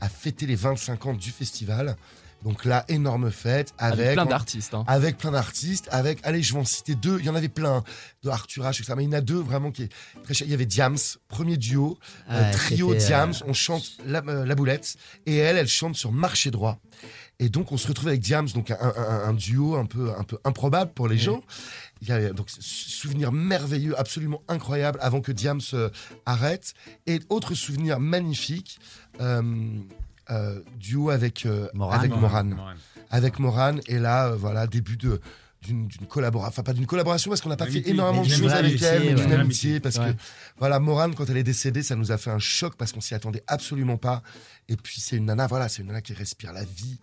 à 0.00 0.08
fêter 0.08 0.46
les 0.46 0.54
25 0.56 1.06
ans 1.06 1.14
du 1.14 1.30
festival 1.30 1.96
donc 2.44 2.64
là 2.66 2.84
énorme 2.88 3.30
fête 3.30 3.72
avec, 3.78 3.98
Avec 4.00 4.12
plein 4.14 4.26
d'artistes. 4.26 4.74
hein. 4.74 4.84
avec 4.86 5.16
plein 5.16 5.30
d'artistes, 5.32 5.88
avec, 5.90 6.20
allez, 6.22 6.42
je 6.42 6.52
vais 6.52 6.60
en 6.60 6.64
citer 6.66 6.94
deux. 6.94 7.18
Il 7.18 7.24
y 7.24 7.30
en 7.30 7.34
avait 7.34 7.48
plein 7.48 7.82
de 8.22 8.28
Arthur 8.28 8.62
H, 8.64 8.76
etc. 8.78 8.92
Mais 8.94 9.04
il 9.04 9.06
y 9.06 9.08
en 9.08 9.18
a 9.18 9.20
deux 9.22 9.38
vraiment 9.40 9.72
qui 9.72 9.84
est 9.84 9.92
très 10.22 10.34
cher. 10.34 10.46
Il 10.46 10.50
y 10.50 10.54
avait 10.54 10.66
Diams, 10.66 10.98
premier 11.28 11.56
duo, 11.56 11.98
euh, 12.30 12.38
Ouais, 12.42 12.50
trio 12.52 12.92
euh, 12.92 12.96
Diams. 12.98 13.32
On 13.46 13.54
chante 13.54 13.90
la, 14.04 14.22
euh, 14.28 14.44
la 14.44 14.54
boulette 14.54 14.96
et 15.24 15.36
elle, 15.38 15.56
elle 15.56 15.66
chante 15.66 15.96
sur 15.96 16.12
Marché 16.12 16.50
droit. 16.50 16.78
Et 17.38 17.48
donc 17.48 17.72
on 17.72 17.78
se 17.78 17.88
retrouve 17.88 18.08
avec 18.08 18.20
Diams, 18.20 18.48
donc 18.50 18.70
un, 18.70 18.76
un- 18.80 19.28
un 19.28 19.32
duo 19.32 19.76
un 19.76 19.86
peu, 19.86 20.12
un 20.16 20.22
peu 20.22 20.38
improbable 20.44 20.92
pour 20.92 21.08
les 21.08 21.18
gens. 21.18 21.42
Il 22.02 22.08
y 22.08 22.12
a 22.12 22.30
donc 22.30 22.50
ce 22.50 22.60
souvenir 22.60 23.32
merveilleux, 23.32 23.98
absolument 23.98 24.42
incroyable, 24.48 24.98
avant 25.00 25.20
que 25.20 25.32
Diams 25.32 25.60
euh, 25.72 25.88
arrête. 26.26 26.74
Et 27.06 27.20
autre 27.30 27.54
souvenir 27.54 28.00
magnifique, 28.00 28.78
euh, 29.20 29.42
euh, 30.30 30.60
duo 30.80 31.10
avec 31.10 31.46
euh, 31.46 31.68
Morane. 31.72 31.98
avec 32.00 32.10
Morane 32.10 32.56
avec 33.10 33.38
Morane 33.38 33.80
et 33.86 34.00
là 34.00 34.26
euh, 34.26 34.36
voilà 34.36 34.66
début 34.66 34.96
de 34.96 35.20
d'une 35.66 35.88
collaboration 36.08 36.48
enfin 36.50 36.62
pas 36.62 36.72
d'une 36.72 36.86
collaboration 36.86 37.30
parce 37.30 37.40
qu'on 37.40 37.48
n'a 37.48 37.56
pas 37.56 37.66
fait 37.66 37.86
énormément 37.88 38.22
de 38.24 38.28
choses 38.28 38.52
avec 38.52 38.80
elle 38.82 39.14
mais 39.14 39.14
d'une 39.14 39.32
amitié 39.32 39.80
parce 39.80 39.98
que 39.98 40.14
voilà 40.58 40.78
Morane 40.80 41.14
quand 41.14 41.28
elle 41.30 41.36
est 41.36 41.42
décédée 41.42 41.82
ça 41.82 41.96
nous 41.96 42.12
a 42.12 42.18
fait 42.18 42.30
un 42.30 42.38
choc 42.38 42.74
parce 42.76 42.92
qu'on 42.92 43.00
s'y 43.00 43.14
attendait 43.14 43.42
absolument 43.46 43.96
pas 43.96 44.22
et 44.68 44.76
puis 44.76 45.00
c'est 45.00 45.16
une 45.16 45.26
nana 45.26 45.46
voilà 45.46 45.68
c'est 45.68 45.82
une 45.82 45.88
nana 45.88 46.00
qui 46.00 46.12
respire 46.14 46.52
la 46.52 46.64
vie 46.64 46.98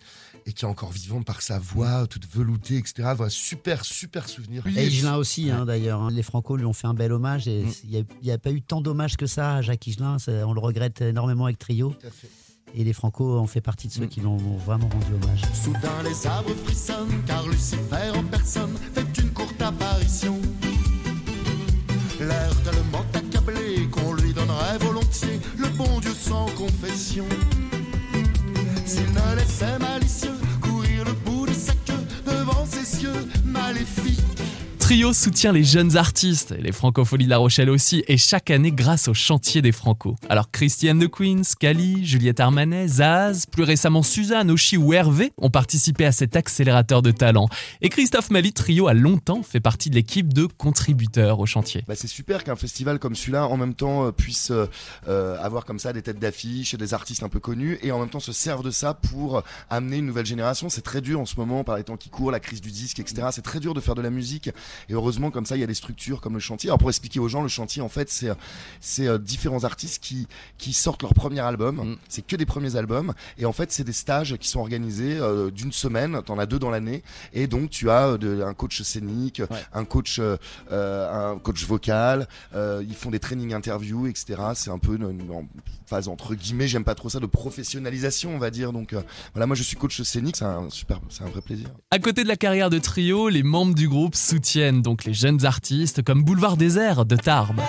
et 0.45 0.51
qui 0.53 0.65
est 0.65 0.67
encore 0.67 0.91
vivante 0.91 1.25
par 1.25 1.41
sa 1.41 1.59
voix 1.59 2.05
toute 2.07 2.27
veloutée 2.33 2.77
etc 2.77 3.13
voilà 3.15 3.29
super 3.29 3.85
super 3.85 4.27
souvenir 4.27 4.65
Et 4.67 4.87
Higelin 4.87 5.15
aussi, 5.15 5.49
hein, 5.49 5.65
d'ailleurs. 5.65 6.01
hein. 6.01 6.09
Les 6.11 6.23
Franco 6.23 6.57
lui 6.57 6.65
ont 6.65 6.73
fait 6.73 6.87
un 6.87 6.93
bel 6.93 7.11
hommage. 7.13 7.47
Et 7.47 7.63
Mm. 7.63 7.71
il 7.89 8.05
n'y 8.23 8.31
a, 8.31 8.37
pas 8.37 8.51
eu 8.51 8.61
tant 8.61 8.81
d'hommages 8.81 9.15
que 9.15 9.25
ça 9.25 9.55
à 9.55 9.61
Jacques 9.61 9.85
Higelin. 9.87 10.17
On 10.27 10.53
le 10.53 10.59
regrette 10.59 11.01
énormément 11.01 11.45
avec 11.45 11.59
Trio. 11.59 11.91
Tout 11.91 12.07
à 12.07 12.09
fait. 12.09 12.27
Et 12.75 12.83
les 12.83 12.93
Franco 12.93 13.37
ont 13.37 13.45
fait 13.45 13.61
partie 13.61 13.87
de 13.87 13.93
ceux 13.93 14.07
qui 14.07 14.19
l'ont 14.19 14.37
vraiment 14.37 14.89
rendu 14.89 15.13
hommage. 15.13 15.41
Soudain 15.53 16.01
les 16.03 16.25
arbres 16.25 16.55
frissonnent 16.65 17.21
car 17.27 17.47
Lucifer 17.47 18.09
en 18.15 18.23
personne 18.23 18.75
fait 18.93 19.21
une 19.21 19.29
courte 19.29 19.61
apparition. 19.61 20.39
L'air 22.19 22.49
tellement 22.63 23.05
accablé 23.13 23.87
qu'on 23.91 24.13
lui 24.13 24.33
donnerait 24.33 24.79
volontiers 24.79 25.39
le 25.57 25.67
bon 25.77 25.99
Dieu 25.99 26.13
sans 26.13 26.47
confession. 26.57 27.25
S'il 28.85 29.11
ne 29.11 29.35
laissait 29.35 29.77
malicieux 29.77 30.33
courir 30.61 31.05
le 31.05 31.13
bout 31.13 31.45
de 31.45 31.53
sa 31.53 31.73
queue 31.85 31.93
devant 32.25 32.65
ses 32.65 33.03
yeux 33.03 33.27
maléfiques. 33.45 34.32
Trio 34.93 35.11
soutient 35.11 35.51
les 35.51 35.63
jeunes 35.63 35.97
artistes, 35.97 36.51
et 36.51 36.61
les 36.61 36.71
francopholies 36.71 37.25
de 37.25 37.31
La 37.31 37.39
Rochelle 37.39 37.71
aussi, 37.71 38.03
et 38.07 38.15
chaque 38.15 38.51
année 38.51 38.71
grâce 38.71 39.07
au 39.07 39.15
chantier 39.15 39.63
des 39.63 39.71
Franco. 39.71 40.15
Alors 40.29 40.51
Christiane 40.51 40.99
de 40.99 41.07
Queens, 41.07 41.41
Cali, 41.59 42.05
Juliette 42.05 42.39
Armanet, 42.39 42.87
Zaz, 42.89 43.47
plus 43.47 43.63
récemment 43.63 44.03
Suzanne, 44.03 44.51
Oshi 44.51 44.77
ou 44.77 44.93
Hervé 44.93 45.33
ont 45.39 45.49
participé 45.49 46.05
à 46.05 46.11
cet 46.11 46.35
accélérateur 46.35 47.01
de 47.01 47.09
talent. 47.09 47.49
Et 47.81 47.89
Christophe 47.89 48.29
Mali 48.29 48.53
Trio 48.53 48.87
a 48.87 48.93
longtemps 48.93 49.41
fait 49.41 49.59
partie 49.59 49.89
de 49.89 49.95
l'équipe 49.95 50.31
de 50.31 50.45
contributeurs 50.45 51.39
au 51.39 51.47
chantier. 51.47 51.83
Bah, 51.87 51.95
c'est 51.95 52.07
super 52.07 52.43
qu'un 52.43 52.55
festival 52.55 52.99
comme 52.99 53.15
celui-là, 53.15 53.47
en 53.47 53.57
même 53.57 53.73
temps, 53.73 54.05
euh, 54.05 54.11
puisse 54.11 54.51
euh, 54.51 54.67
euh, 55.07 55.39
avoir 55.39 55.65
comme 55.65 55.79
ça 55.79 55.91
des 55.91 56.03
têtes 56.03 56.19
d'affiche, 56.19 56.75
des 56.75 56.93
artistes 56.93 57.23
un 57.23 57.29
peu 57.29 57.39
connus, 57.39 57.79
et 57.81 57.91
en 57.91 57.97
même 57.97 58.09
temps 58.09 58.19
se 58.19 58.31
serve 58.31 58.63
de 58.63 58.69
ça 58.69 58.93
pour 58.93 59.37
euh, 59.37 59.41
amener 59.71 59.97
une 59.97 60.05
nouvelle 60.05 60.27
génération. 60.27 60.69
C'est 60.69 60.83
très 60.83 61.01
dur 61.01 61.19
en 61.19 61.25
ce 61.25 61.35
moment, 61.37 61.63
par 61.63 61.77
les 61.77 61.83
temps 61.83 61.97
qui 61.97 62.09
courent, 62.09 62.29
la 62.29 62.39
crise 62.39 62.61
du 62.61 62.69
disque, 62.69 62.99
etc. 62.99 63.29
C'est 63.31 63.41
très 63.41 63.59
dur 63.59 63.73
de 63.73 63.81
faire 63.81 63.95
de 63.95 64.03
la 64.03 64.11
musique. 64.11 64.51
Et 64.89 64.93
heureusement, 64.93 65.31
comme 65.31 65.45
ça, 65.45 65.55
il 65.55 65.59
y 65.59 65.63
a 65.63 65.67
des 65.67 65.73
structures 65.73 66.21
comme 66.21 66.33
le 66.33 66.39
chantier. 66.39 66.69
Alors 66.69 66.77
pour 66.79 66.89
expliquer 66.89 67.19
aux 67.19 67.27
gens, 67.27 67.41
le 67.41 67.47
chantier, 67.47 67.81
en 67.81 67.89
fait, 67.89 68.09
c'est 68.09 68.29
c'est 68.79 69.07
euh, 69.07 69.17
différents 69.17 69.63
artistes 69.63 70.03
qui 70.03 70.27
qui 70.57 70.73
sortent 70.73 71.01
leur 71.01 71.13
premier 71.13 71.39
album. 71.39 71.75
Mm. 71.75 71.97
C'est 72.09 72.25
que 72.25 72.35
des 72.35 72.45
premiers 72.45 72.75
albums. 72.75 73.13
Et 73.37 73.45
en 73.45 73.53
fait, 73.53 73.71
c'est 73.71 73.83
des 73.83 73.93
stages 73.93 74.37
qui 74.37 74.47
sont 74.47 74.59
organisés 74.59 75.17
euh, 75.19 75.51
d'une 75.51 75.71
semaine. 75.71 76.21
T'en 76.25 76.39
as 76.39 76.45
deux 76.45 76.59
dans 76.59 76.69
l'année. 76.69 77.03
Et 77.33 77.47
donc, 77.47 77.69
tu 77.69 77.89
as 77.89 78.07
euh, 78.07 78.17
de- 78.17 78.41
un 78.43 78.53
coach 78.53 78.81
scénique, 78.81 79.41
un 79.73 79.85
coach, 79.85 80.19
euh, 80.19 80.37
un 81.33 81.37
coach 81.39 81.65
vocal. 81.65 82.27
euh, 82.55 82.83
ils 82.87 82.95
font 82.95 83.11
des 83.11 83.19
trainings 83.19 83.53
interviews, 83.53 84.07
etc. 84.07 84.41
C'est 84.55 84.69
un 84.69 84.77
peu 84.79 84.95
une, 84.95 85.47
phase 85.85 86.07
entre 86.07 86.35
guillemets. 86.35 86.67
J'aime 86.67 86.83
pas 86.83 86.95
trop 86.95 87.09
ça 87.09 87.19
de 87.19 87.25
professionnalisation, 87.25 88.35
on 88.35 88.39
va 88.39 88.49
dire. 88.51 88.71
Donc 88.73 88.95
voilà, 89.33 89.45
moi 89.47 89.55
je 89.55 89.63
suis 89.63 89.77
coach 89.77 90.01
scénique. 90.01 90.35
C'est 90.37 90.45
un 90.45 90.69
super, 90.69 90.99
c'est 91.09 91.23
un 91.23 91.27
vrai 91.27 91.41
plaisir. 91.41 91.67
À 91.91 91.99
côté 91.99 92.23
de 92.23 92.27
la 92.27 92.35
carrière 92.35 92.69
de 92.69 92.79
Trio, 92.79 93.29
les 93.29 93.43
membres 93.43 93.75
du 93.75 93.87
groupe 93.87 94.15
soutiennent 94.15 94.62
donc 94.71 95.03
les 95.03 95.13
jeunes 95.13 95.45
artistes 95.45 96.03
comme 96.03 96.23
Boulevard 96.23 96.55
Désert 96.55 97.05
de 97.05 97.15
Tarbes. 97.17 97.59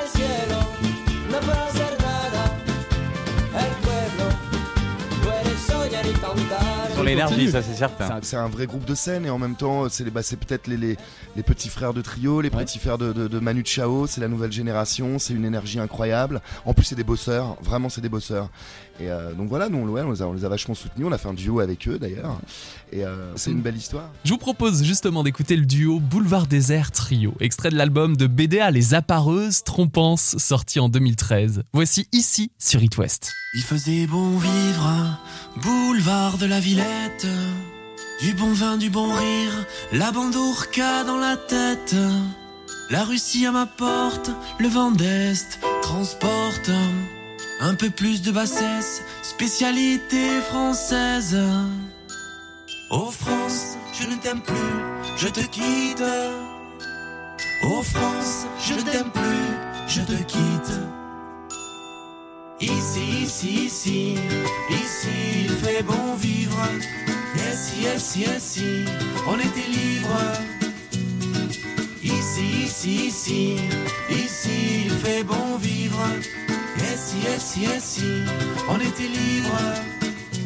L'énergie, 7.04 7.50
ça 7.50 7.62
c'est 7.62 7.74
certain. 7.74 8.18
C'est 8.22 8.36
un- 8.36 8.48
vrai 8.48 8.66
groupe 8.66 8.84
de 8.84 8.94
scène 8.94 9.26
et 9.26 9.30
en 9.30 9.38
même 9.38 9.56
temps, 9.56 9.88
c'est 9.88 10.04
bah, 10.10 10.20
peut-être 10.22 10.66
les, 10.66 10.76
les, 10.76 10.96
les 11.36 11.42
petits 11.42 11.68
frères 11.68 11.92
de 11.94 12.02
Trio, 12.02 12.40
les 12.40 12.50
petits 12.50 12.78
frères 12.78 12.98
de, 12.98 13.12
de, 13.12 13.26
de 13.28 13.38
Manu 13.38 13.62
Chao, 13.64 14.06
c'est 14.06 14.20
la 14.20 14.28
nouvelle 14.28 14.52
génération, 14.52 15.18
c'est 15.18 15.34
une 15.34 15.44
énergie 15.44 15.78
incroyable. 15.80 16.40
En 16.66 16.74
plus, 16.74 16.84
c'est 16.84 16.94
des 16.94 17.04
bosseurs, 17.04 17.56
vraiment, 17.62 17.88
c'est 17.88 18.00
des 18.00 18.08
bosseurs. 18.08 18.48
Et 19.00 19.10
euh, 19.10 19.32
donc 19.34 19.48
voilà, 19.48 19.68
nous, 19.68 19.78
on, 19.78 19.88
ouais, 19.88 20.02
on, 20.02 20.12
les 20.12 20.22
a, 20.22 20.26
on 20.28 20.32
les 20.34 20.44
a 20.44 20.48
vachement 20.48 20.74
soutenus, 20.74 21.06
on 21.08 21.12
a 21.12 21.18
fait 21.18 21.28
un 21.28 21.34
duo 21.34 21.58
avec 21.60 21.88
eux 21.88 21.98
d'ailleurs. 21.98 22.38
Et 22.92 23.04
euh, 23.04 23.32
c'est 23.34 23.50
une 23.50 23.60
belle 23.60 23.76
histoire. 23.76 24.08
Je 24.24 24.30
vous 24.30 24.38
propose 24.38 24.84
justement 24.84 25.24
d'écouter 25.24 25.56
le 25.56 25.66
duo 25.66 25.98
Boulevard 25.98 26.46
Désert 26.46 26.92
Trio, 26.92 27.34
extrait 27.40 27.70
de 27.70 27.76
l'album 27.76 28.16
de 28.16 28.28
BDA 28.28 28.70
Les 28.70 28.94
Appareuses 28.94 29.64
Trompances, 29.64 30.36
sorti 30.38 30.78
en 30.78 30.88
2013. 30.88 31.62
Voici 31.72 32.06
ici 32.12 32.52
sur 32.58 32.82
It 32.84 32.96
West. 32.96 33.32
Il 33.56 33.62
faisait 33.62 34.06
bon 34.06 34.36
vivre, 34.38 35.18
boulevard 35.62 36.38
de 36.38 36.46
la 36.46 36.60
Villette. 36.60 36.86
Du 38.20 38.32
bon 38.32 38.52
vin, 38.52 38.76
du 38.76 38.90
bon 38.90 39.12
rire, 39.12 39.66
la 39.92 40.10
bandourka 40.10 41.04
dans 41.04 41.18
la 41.18 41.36
tête. 41.36 41.94
La 42.90 43.04
Russie 43.04 43.44
à 43.46 43.52
ma 43.52 43.66
porte, 43.66 44.30
le 44.58 44.68
vent 44.68 44.90
d'Est 44.90 45.60
transporte 45.82 46.70
un 47.60 47.74
peu 47.74 47.90
plus 47.90 48.22
de 48.22 48.30
bassesse, 48.30 49.02
spécialité 49.22 50.40
française. 50.40 51.38
Oh 52.90 53.10
France, 53.10 53.76
je 53.92 54.08
ne 54.08 54.16
t'aime 54.16 54.40
plus, 54.40 54.56
je 55.16 55.28
te 55.28 55.40
quitte. 55.40 56.02
Oh 57.64 57.82
France, 57.82 58.46
je 58.66 58.74
ne 58.74 58.82
t'aime 58.82 59.10
plus, 59.10 59.88
je 59.88 60.00
te 60.00 60.22
quitte. 60.22 60.53
Ici, 62.64 63.24
ici, 63.24 63.66
ici, 63.66 64.14
ici, 64.70 65.44
il 65.44 65.50
fait 65.50 65.82
bon 65.82 66.16
vivre. 66.16 66.66
Ici, 67.36 67.86
ici, 67.94 68.24
ici, 68.36 68.84
on 69.26 69.38
était 69.38 69.68
libre. 69.68 70.18
Ici, 72.02 72.64
ici, 72.64 73.08
ici, 73.08 73.56
ici, 74.08 74.86
il 74.86 74.92
fait 74.92 75.24
bon 75.24 75.58
vivre. 75.58 76.06
Ici, 76.78 77.18
ici, 77.36 77.66
ici, 77.76 78.24
on 78.66 78.80
était 78.80 79.08
libre. 79.08 79.60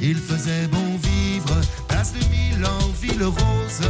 Il 0.02 0.16
faisait 0.16 0.66
bon 0.66 0.98
vivre, 1.00 1.54
place 1.86 2.14
de 2.14 2.20
Milan, 2.30 2.78
ville 3.00 3.22
rose. 3.22 3.88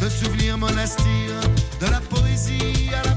Se 0.00 0.08
souvenir 0.08 0.58
monastir, 0.58 1.30
de 1.80 1.86
la 1.86 2.00
poésie 2.02 2.90
à 2.94 3.04
la 3.08 3.14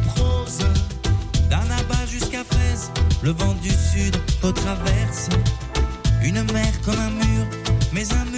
le 3.26 3.32
vent 3.32 3.56
du 3.56 3.72
sud 3.72 4.16
retraverse 4.44 5.30
une 6.24 6.44
mer 6.54 6.72
comme 6.84 7.00
un 7.00 7.10
mur, 7.10 7.46
mais 7.92 8.06
un 8.14 8.26
mur 8.26 8.35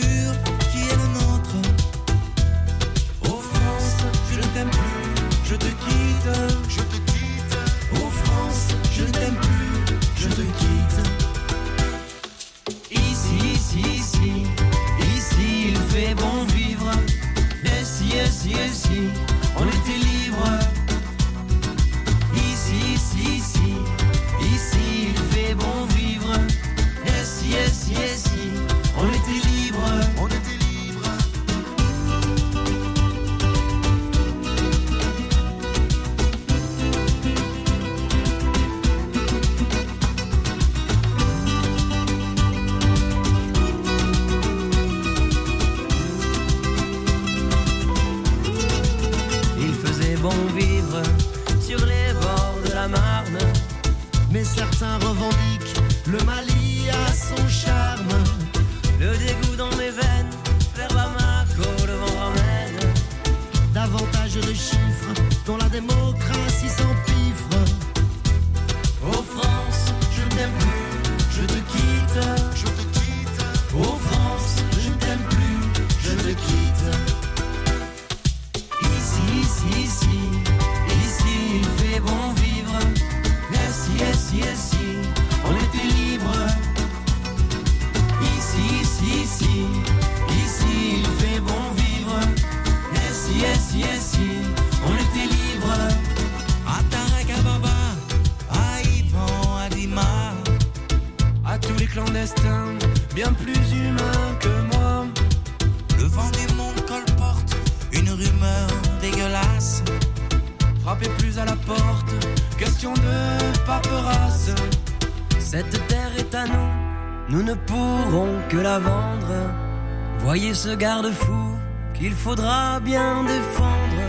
garde-fou 120.78 121.56
qu'il 121.94 122.14
faudra 122.14 122.80
bien 122.80 123.24
défendre. 123.24 124.04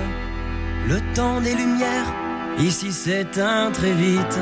Le 0.87 1.01
temps 1.15 1.41
des 1.41 1.55
lumières, 1.55 2.15
ici 2.59 2.93
s'éteint 2.93 3.71
très 3.73 3.93
vite. 3.93 4.39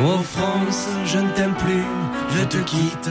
Oh 0.00 0.18
France, 0.22 0.88
je 1.06 1.18
ne 1.18 1.30
t'aime 1.32 1.54
plus, 1.54 1.84
je 2.36 2.44
te 2.44 2.56
quitte. 2.58 3.10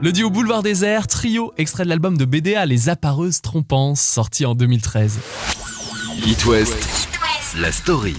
Le 0.00 0.12
duo 0.12 0.30
Boulevard 0.30 0.62
Désert 0.62 1.06
Trio, 1.06 1.52
extrait 1.58 1.84
de 1.84 1.88
l'album 1.88 2.16
de 2.16 2.24
BDA 2.24 2.66
Les 2.66 2.88
Appareuses 2.88 3.40
Trompances, 3.40 4.00
sorti 4.00 4.44
en 4.46 4.54
2013. 4.54 5.18
It 6.26 6.44
West, 6.46 7.08
la 7.58 7.70
story. 7.70 8.16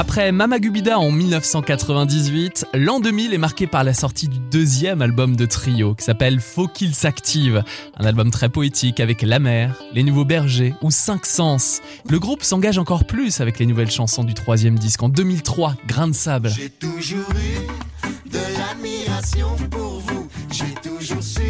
Après 0.00 0.30
Mama 0.30 0.60
Gubida 0.60 0.96
en 1.00 1.10
1998, 1.10 2.66
l'an 2.72 3.00
2000 3.00 3.34
est 3.34 3.38
marqué 3.38 3.66
par 3.66 3.82
la 3.82 3.92
sortie 3.92 4.28
du 4.28 4.38
deuxième 4.38 5.02
album 5.02 5.34
de 5.34 5.44
Trio 5.44 5.96
qui 5.96 6.04
s'appelle 6.04 6.38
Faut 6.38 6.68
qu'il 6.68 6.94
s'active. 6.94 7.64
Un 7.96 8.04
album 8.06 8.30
très 8.30 8.48
poétique 8.48 9.00
avec 9.00 9.22
La 9.22 9.40
mer, 9.40 9.74
Les 9.92 10.04
Nouveaux 10.04 10.24
Bergers 10.24 10.72
ou 10.82 10.92
Cinq 10.92 11.26
Sens. 11.26 11.80
Le 12.08 12.20
groupe 12.20 12.44
s'engage 12.44 12.78
encore 12.78 13.06
plus 13.06 13.40
avec 13.40 13.58
les 13.58 13.66
nouvelles 13.66 13.90
chansons 13.90 14.22
du 14.22 14.34
troisième 14.34 14.78
disque 14.78 15.02
en 15.02 15.08
2003, 15.08 15.74
Grain 15.88 16.06
de 16.06 16.12
sable. 16.12 16.50
J'ai 16.50 16.70
toujours 16.70 17.32
eu 17.32 18.30
de 18.30 18.38
l'admiration 18.56 19.48
pour 19.68 19.98
vous. 19.98 20.28
J'ai 20.52 20.74
toujours 20.88 21.24
su 21.24 21.42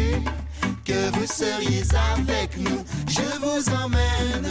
que 0.85 1.11
vous 1.19 1.27
seriez 1.27 1.83
avec 2.17 2.57
nous. 2.57 2.83
Je 3.07 3.21
vous 3.41 3.69
emmène 3.75 4.49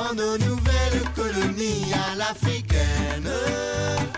dans 0.00 0.14
nos 0.14 0.38
nouvelles 0.38 1.02
colonies 1.14 1.92
à 1.92 2.16
l'africaine. 2.16 3.28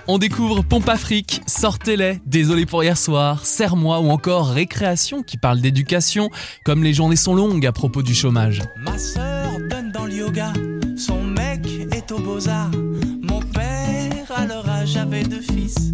On 0.06 0.18
découvre 0.18 0.62
Pompe 0.62 0.88
Afrique, 0.88 1.42
Sortez-les, 1.46 2.20
Désolé 2.26 2.66
pour 2.66 2.82
hier 2.84 2.96
soir, 2.96 3.44
Serre-moi 3.44 4.00
ou 4.00 4.10
encore 4.10 4.48
Récréation 4.48 5.22
qui 5.22 5.36
parle 5.36 5.60
d'éducation, 5.60 6.30
comme 6.64 6.82
les 6.82 6.92
journées 6.92 7.16
sont 7.16 7.34
longues 7.34 7.66
à 7.66 7.72
propos 7.72 8.02
du 8.02 8.14
chômage. 8.14 8.62
Ma 8.76 8.98
sœur 8.98 9.50
donne 9.70 9.90
dans 9.92 10.06
le 10.06 10.14
yoga, 10.14 10.52
son 10.96 11.22
mec 11.22 11.66
est 11.92 12.10
au 12.12 12.18
beaux-arts. 12.18 12.70
Mon 13.22 13.40
père, 13.40 14.32
à 14.36 14.46
leur 14.46 14.68
âge, 14.68 14.96
avait 14.96 15.24
deux 15.24 15.40
fils. 15.40 15.92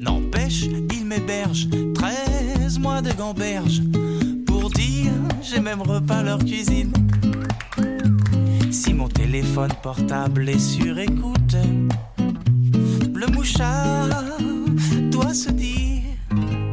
N'empêche, 0.00 0.64
il 0.92 1.04
m'héberge, 1.04 1.68
13 1.94 2.78
mois 2.78 3.02
de 3.02 3.12
gamberge. 3.12 3.82
J'ai 5.50 5.58
même 5.58 5.82
repas 5.82 6.22
leur 6.22 6.38
cuisine. 6.38 6.92
Si 8.70 8.94
mon 8.94 9.08
téléphone 9.08 9.72
portable 9.82 10.48
est 10.48 10.60
sur 10.60 10.96
écoute, 10.96 11.56
le 13.12 13.26
mouchard 13.26 14.06
doit 15.10 15.34
se 15.34 15.50
dire 15.50 16.02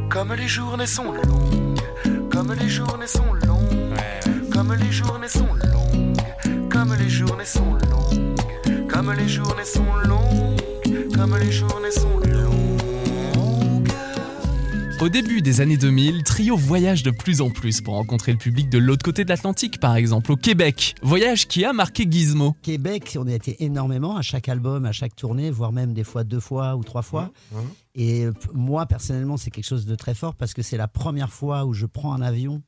Comme 0.09 0.33
les 0.33 0.47
journées 0.47 0.85
sont 0.85 1.11
longues, 1.11 1.79
comme 2.29 2.53
les 2.53 2.69
journées 2.69 3.07
sont 3.07 3.33
longues, 3.47 4.51
comme 4.53 4.75
les 4.75 4.91
journées 4.91 5.27
sont 5.27 5.53
longues, 5.53 6.69
comme 6.69 6.93
les 6.99 7.09
journées 7.09 7.45
sont 7.45 7.73
longues, 7.73 8.87
comme 8.87 9.11
les 9.11 9.27
journées 9.27 9.65
sont 9.65 9.95
longues, 10.07 11.15
comme 11.15 11.35
les 11.35 11.51
journées 11.51 11.91
sont 11.91 12.19
longues. 12.19 12.36
Au 14.99 15.09
début 15.09 15.43
des 15.43 15.61
années 15.61 15.77
2000, 15.77 16.23
Trio 16.23 16.57
voyage 16.57 17.03
de 17.03 17.11
plus 17.11 17.41
en 17.41 17.51
plus 17.51 17.81
pour 17.81 17.93
rencontrer 17.93 18.31
le 18.31 18.39
public 18.39 18.67
de 18.67 18.79
l'autre 18.79 19.03
côté 19.05 19.23
de 19.23 19.29
l'Atlantique, 19.29 19.79
par 19.79 19.95
exemple, 19.95 20.31
au 20.31 20.35
Québec. 20.35 20.95
Voyage 21.03 21.47
qui 21.47 21.63
a 21.65 21.71
marqué 21.71 22.07
Gizmo. 22.09 22.55
Québec, 22.63 23.15
on 23.19 23.27
a 23.27 23.33
été 23.33 23.63
énormément 23.63 24.17
à 24.17 24.23
chaque 24.23 24.49
album, 24.49 24.85
à 24.85 24.91
chaque 24.91 25.15
tournée, 25.15 25.51
voire 25.51 25.71
même 25.71 25.93
des 25.93 26.03
fois 26.03 26.23
deux 26.23 26.39
fois 26.39 26.75
ou 26.75 26.83
trois 26.83 27.03
fois. 27.03 27.31
Et 27.93 28.25
euh, 28.25 28.33
moi, 28.55 28.87
personnellement, 28.87 29.37
c'est 29.37 29.51
quelque 29.51 29.67
chose 29.67 29.85
de 29.85 29.93
très 29.93 30.15
fort 30.15 30.33
parce 30.33 30.55
que 30.55 30.63
c'est 30.63 30.77
la 30.77 30.87
première 30.87 31.31
fois 31.31 31.65
où 31.65 31.73
je 31.73 31.85
prends 31.85 32.13
un 32.13 32.21
avion, 32.23 32.63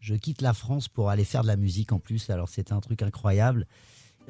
je 0.00 0.16
quitte 0.16 0.42
la 0.42 0.54
France 0.54 0.88
pour 0.88 1.08
aller 1.08 1.24
faire 1.24 1.42
de 1.42 1.48
la 1.48 1.56
musique 1.56 1.92
en 1.92 2.00
plus. 2.00 2.30
Alors, 2.30 2.48
c'était 2.48 2.72
un 2.72 2.80
truc 2.80 3.00
incroyable. 3.02 3.68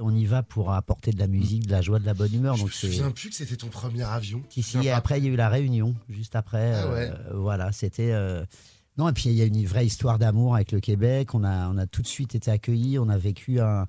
On 0.01 0.15
y 0.15 0.25
va 0.25 0.43
pour 0.43 0.73
apporter 0.73 1.11
de 1.13 1.19
la 1.19 1.27
musique, 1.27 1.67
de 1.67 1.73
la 1.73 1.83
joie, 1.83 1.99
de 1.99 2.07
la 2.07 2.15
bonne 2.15 2.33
humeur. 2.35 2.57
Je 2.57 2.63
me 2.63 2.67
Donc, 2.69 2.73
c'est. 2.75 2.87
souviens 2.89 3.11
plus 3.11 3.29
que 3.31 3.35
c'était 3.35 3.57
ton 3.57 3.69
premier 3.69 4.03
avion. 4.03 4.43
Si, 4.49 4.63
si, 4.63 4.79
et 4.79 4.91
après, 4.91 5.19
il 5.19 5.25
y 5.25 5.29
a 5.29 5.31
eu 5.31 5.37
la 5.37 5.49
réunion, 5.49 5.95
juste 6.09 6.37
après. 6.37 6.75
Ah 6.75 6.89
ouais. 6.91 7.11
euh, 7.11 7.35
voilà, 7.35 7.71
c'était. 7.73 8.13
euh, 8.13 8.45
Non, 8.99 9.09
et 9.09 9.13
puis 9.13 9.25
il 9.31 9.35
y 9.35 9.43
a 9.43 9.45
une 9.45 9.65
vraie 9.67 9.87
histoire 9.87 10.19
d'amour 10.19 10.55
avec 10.55 10.73
le 10.73 10.81
Québec. 10.81 11.35
On 11.35 11.45
a, 11.45 11.69
on 11.69 11.77
a 11.79 11.87
tout 11.87 12.03
de 12.03 12.07
suite 12.07 12.35
été 12.35 12.51
accueillis. 12.51 12.99
On 12.99 13.09
a 13.09 13.19
vécu 13.19 13.61
un. 13.61 13.87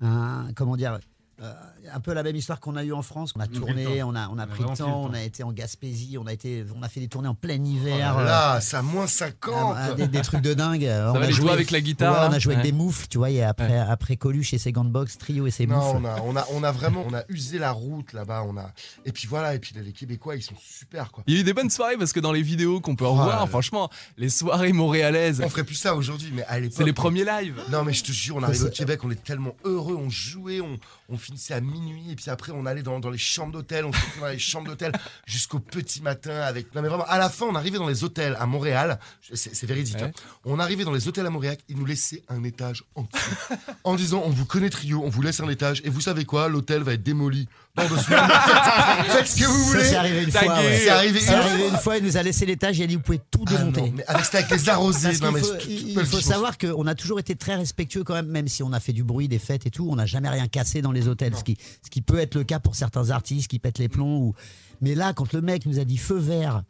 un- 0.00 0.48
comment 0.54 0.76
dire 0.76 0.98
euh, 1.42 1.52
un 1.92 2.00
peu 2.00 2.12
la 2.12 2.22
même 2.22 2.36
histoire 2.36 2.60
qu'on 2.60 2.76
a 2.76 2.84
eu 2.84 2.92
en 2.92 3.02
France. 3.02 3.32
On 3.36 3.40
a 3.40 3.46
tourné, 3.46 4.02
on 4.02 4.14
a, 4.14 4.28
on 4.28 4.32
a 4.32 4.32
On 4.34 4.38
a 4.38 4.46
pris 4.46 4.62
le 4.62 4.76
temps, 4.76 5.02
on 5.02 5.12
a 5.12 5.22
été 5.22 5.42
en 5.42 5.52
Gaspésie, 5.52 6.16
on 6.18 6.26
a, 6.26 6.32
été, 6.32 6.64
on 6.76 6.82
a 6.82 6.88
fait 6.88 7.00
des 7.00 7.08
tournées 7.08 7.28
en 7.28 7.34
plein 7.34 7.58
Oh 7.60 7.64
hiver. 7.66 7.98
là 7.98 8.20
euh, 8.20 8.24
là, 8.24 8.60
c'est 8.60 8.76
à 8.76 8.82
moins 8.82 9.06
50. 9.06 9.74
ah, 9.76 9.92
des, 9.94 10.06
des 10.08 10.20
trucs 10.22 10.40
de 10.42 10.54
dingue. 10.54 10.84
Ça 10.84 11.12
va, 11.12 11.26
les 11.26 11.32
jouer 11.32 11.50
avec 11.50 11.70
la 11.70 11.80
guitare, 11.80 12.12
Ouais, 12.14 12.28
on 12.30 12.32
a 12.32 12.38
joué 12.38 12.54
avec 12.54 12.64
Ouais. 12.64 12.70
des 12.70 12.76
moufles, 12.76 13.06
tu 13.08 13.18
vois. 13.18 13.30
Et 13.30 13.42
après, 13.42 13.78
après 13.78 14.16
Coluche 14.16 14.54
et 14.54 14.58
ses 14.58 14.72
gants 14.72 14.84
de 14.84 14.90
boxe, 14.90 15.18
Trio 15.18 15.46
et 15.46 15.50
ses 15.50 15.66
Non, 15.66 15.76
moufles. 15.94 15.96
on 15.96 16.04
a, 16.06 16.20
on, 16.22 16.36
a, 16.36 16.46
on 16.52 16.62
a 16.62 16.72
vraiment 16.72 17.04
on 17.08 17.14
a 17.14 17.22
usé 17.28 17.58
la 17.58 17.72
route 17.72 18.12
là-bas. 18.12 18.44
On 18.46 18.56
a... 18.56 18.70
Et 19.04 19.12
puis 19.12 19.26
voilà, 19.26 19.54
et 19.54 19.58
puis 19.58 19.74
les 19.74 19.92
Québécois, 19.92 20.36
ils 20.36 20.42
sont 20.42 20.54
super 20.60 21.10
quoi. 21.12 21.24
Il 21.26 21.34
y 21.34 21.36
a 21.38 21.40
eu 21.40 21.44
des 21.44 21.52
bonnes 21.54 21.70
soirées 21.70 21.96
parce 21.96 22.12
que 22.12 22.20
dans 22.20 22.32
les 22.32 22.42
vidéos 22.42 22.80
qu'on 22.80 22.94
peut 22.96 23.04
Oh 23.06 23.12
revoir, 23.12 23.48
franchement, 23.48 23.90
les 24.16 24.28
soirées 24.30 24.72
montréalaises, 24.72 25.40
On 25.44 25.48
ferait 25.48 25.64
plus 25.64 25.74
ça 25.74 25.94
aujourd'hui, 25.94 26.30
mais 26.34 26.44
à 26.44 26.60
l'époque. 26.60 26.74
c'est 26.78 26.84
les 26.84 26.92
premiers 26.92 27.24
lives. 27.24 27.60
Non, 27.70 27.82
mais 27.84 27.92
je 27.92 28.04
te 28.04 28.12
jure, 28.12 28.36
on 28.36 28.42
arrive 28.42 28.56
ça- 28.60 28.66
au 28.66 28.70
Québec, 28.70 29.00
on 29.04 29.10
est 29.10 29.22
tellement 29.22 29.54
heureux, 29.64 29.96
on 29.98 30.08
jouait, 30.10 30.60
on, 30.60 30.78
on 31.12 31.18
finissait 31.18 31.54
à 31.54 31.60
minuit, 31.60 32.10
et 32.10 32.16
puis 32.16 32.30
après, 32.30 32.52
on 32.52 32.64
allait 32.66 32.82
dans, 32.82 32.98
dans 33.00 33.10
les 33.10 33.18
chambres 33.18 33.52
d'hôtel, 33.52 33.84
on 33.84 33.92
se 33.92 33.98
retrouvait 33.98 34.20
dans 34.26 34.32
les 34.32 34.38
chambres 34.38 34.68
d'hôtel 34.68 34.92
jusqu'au 35.26 35.58
petit 35.60 36.00
matin 36.02 36.34
avec. 36.40 36.74
Non, 36.74 36.82
mais 36.82 36.88
vraiment, 36.88 37.04
à 37.06 37.18
la 37.18 37.28
fin, 37.28 37.46
on 37.46 37.54
arrivait 37.54 37.78
dans 37.78 37.86
les 37.88 38.02
hôtels 38.04 38.36
à 38.40 38.46
Montréal, 38.46 38.98
c'est 39.34 39.64
véridique, 39.66 39.96
Ouais. 39.96 40.04
hein. 40.04 40.12
on 40.44 40.58
arrivait 40.58 40.84
dans 40.84 40.92
les 40.92 41.06
hôtels 41.08 41.26
à 41.26 41.30
Montréal, 41.30 41.56
ils 41.68 41.76
nous 41.76 41.84
laissaient 41.84 42.22
un 42.28 42.42
étage 42.44 42.84
entier. 42.94 43.20
en 43.84 43.94
disant, 43.94 44.22
on 44.24 44.30
vous 44.30 44.46
connaît 44.46 44.70
trio, 44.70 45.02
on 45.04 45.08
vous 45.10 45.22
laisse 45.22 45.40
un 45.40 45.48
étage, 45.48 45.82
et 45.84 45.90
vous 45.90 46.00
savez 46.00 46.24
quoi, 46.24 46.48
l'hôtel 46.48 46.82
va 46.82 46.94
être 46.94 47.02
démoli 47.02 47.48
dans 47.76 47.88
deux 47.88 47.96
semaines. 47.98 48.20
faites, 49.08 49.26
ce 49.26 49.40
que 49.40 49.44
vous 49.46 49.64
voulez. 49.64 49.84
c'est 49.84 49.96
arrivé 49.96 50.24
une 50.24 50.30
fois. 50.30 50.42
ouais. 50.58 50.78
C'est 50.78 50.88
arrivé 50.90 51.20
une 51.22 51.28
arrivé 51.28 51.58
fois. 51.58 51.68
une 51.68 51.76
fois, 51.78 51.96
il 51.98 52.04
nous 52.04 52.16
a 52.16 52.22
laissé 52.22 52.44
l'étage, 52.46 52.78
il 52.78 52.82
a 52.82 52.86
dit 52.86 52.96
vous 52.96 53.00
pouvez 53.00 53.20
tout 53.30 53.44
Ah 53.48 53.56
démonter. 53.56 53.80
non, 53.82 53.92
mais 53.96 54.04
avec, 54.06 54.34
avec 54.34 54.50
les 54.50 54.68
arrosés. 54.68 55.08
Parce 55.08 55.20
non, 55.20 55.32
mais 55.32 55.40
faut, 55.40 55.54
il- 55.68 56.04
faut 56.06 56.20
savoir 56.20 56.58
qu'on 56.58 56.86
a 56.86 56.94
toujours 56.94 57.18
été 57.18 57.34
très 57.34 57.54
respectueux 57.54 58.04
quand 58.04 58.14
même, 58.14 58.26
même 58.28 58.48
si 58.48 58.62
on 58.62 58.72
a 58.72 58.80
fait 58.80 58.92
du 58.92 59.04
bruit, 59.04 59.28
des 59.28 59.38
fêtes 59.38 59.66
et 59.66 59.70
tout, 59.70 59.88
on 59.90 59.96
n'a 59.96 60.06
jamais 60.06 60.28
rien 60.28 60.48
cassé 60.48 60.82
dans 60.82 60.92
les 60.92 61.08
hôtels, 61.08 61.34
ce 61.36 61.44
qui, 61.44 61.56
ce 61.82 61.88
qui 61.90 62.02
peut 62.02 62.18
être 62.18 62.34
le 62.34 62.44
cas 62.44 62.58
pour 62.60 62.74
certains 62.76 63.10
artistes 63.10 63.48
qui 63.48 63.58
pètent 63.58 63.78
les 63.78 63.88
plombs. 63.88 64.18
Ou... 64.18 64.34
Mais 64.82 64.94
là, 64.94 65.12
quand 65.14 65.32
le 65.32 65.40
mec 65.40 65.64
nous 65.66 65.78
a 65.78 65.84
dit 65.84 65.96
feu 65.98 66.18
vert, 66.18 66.62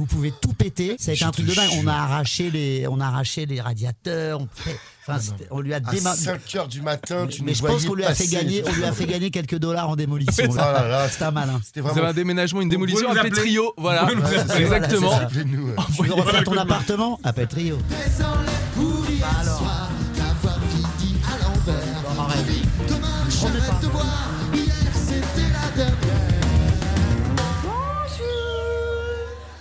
vous 0.00 0.06
pouvez 0.06 0.32
tout 0.40 0.54
péter, 0.54 0.96
ça 0.98 1.10
a 1.10 1.14
été 1.14 1.24
un 1.24 1.30
truc 1.30 1.44
de 1.44 1.52
dingue. 1.54 1.68
On 1.82 1.86
a 1.86 1.92
arraché 1.92 2.50
les, 2.50 2.86
on 2.88 2.98
a 3.00 3.06
arraché 3.06 3.44
les 3.44 3.60
radiateurs, 3.60 4.40
on, 4.40 4.48
enfin, 5.06 5.18
on 5.50 5.60
lui 5.60 5.74
a 5.74 5.76
À 5.76 5.80
déma- 5.80 6.16
5h 6.16 6.68
du 6.68 6.80
matin, 6.80 7.26
tu 7.26 7.42
Mais 7.42 7.52
nous 7.52 7.58
je 7.58 7.62
pense 7.62 7.84
qu'on 7.84 7.92
lui 7.92 8.04
a 8.06 8.14
fait 8.14 8.26
gagner, 8.28 8.62
on 8.66 8.72
lui 8.72 8.84
a 8.84 8.92
fait 8.92 9.04
gagner 9.04 9.30
quelques 9.30 9.58
dollars 9.58 9.90
en 9.90 9.96
démolition. 9.96 10.44
Oh 10.50 10.56
là, 10.56 11.06
C'était 11.10 11.24
un 11.24 11.30
malin. 11.32 11.60
C'était 11.62 11.80
Vous 11.82 11.88
avez 11.88 11.94
vraiment. 11.96 12.10
un 12.12 12.14
déménagement, 12.14 12.62
une 12.62 12.70
démolition, 12.70 13.08
pouvez 13.08 13.12
nous 13.12 13.18
appelez 13.18 13.30
appeler. 13.32 13.42
Trio. 13.50 13.74
Voilà, 13.76 14.08
exactement. 14.56 15.10
ouais. 15.18 15.26
Tu 15.96 16.02
veux 16.04 16.14
refaire 16.14 16.44
ton 16.44 16.56
appartement 16.56 17.20
Appelle 17.22 17.48
Trio. 17.48 17.76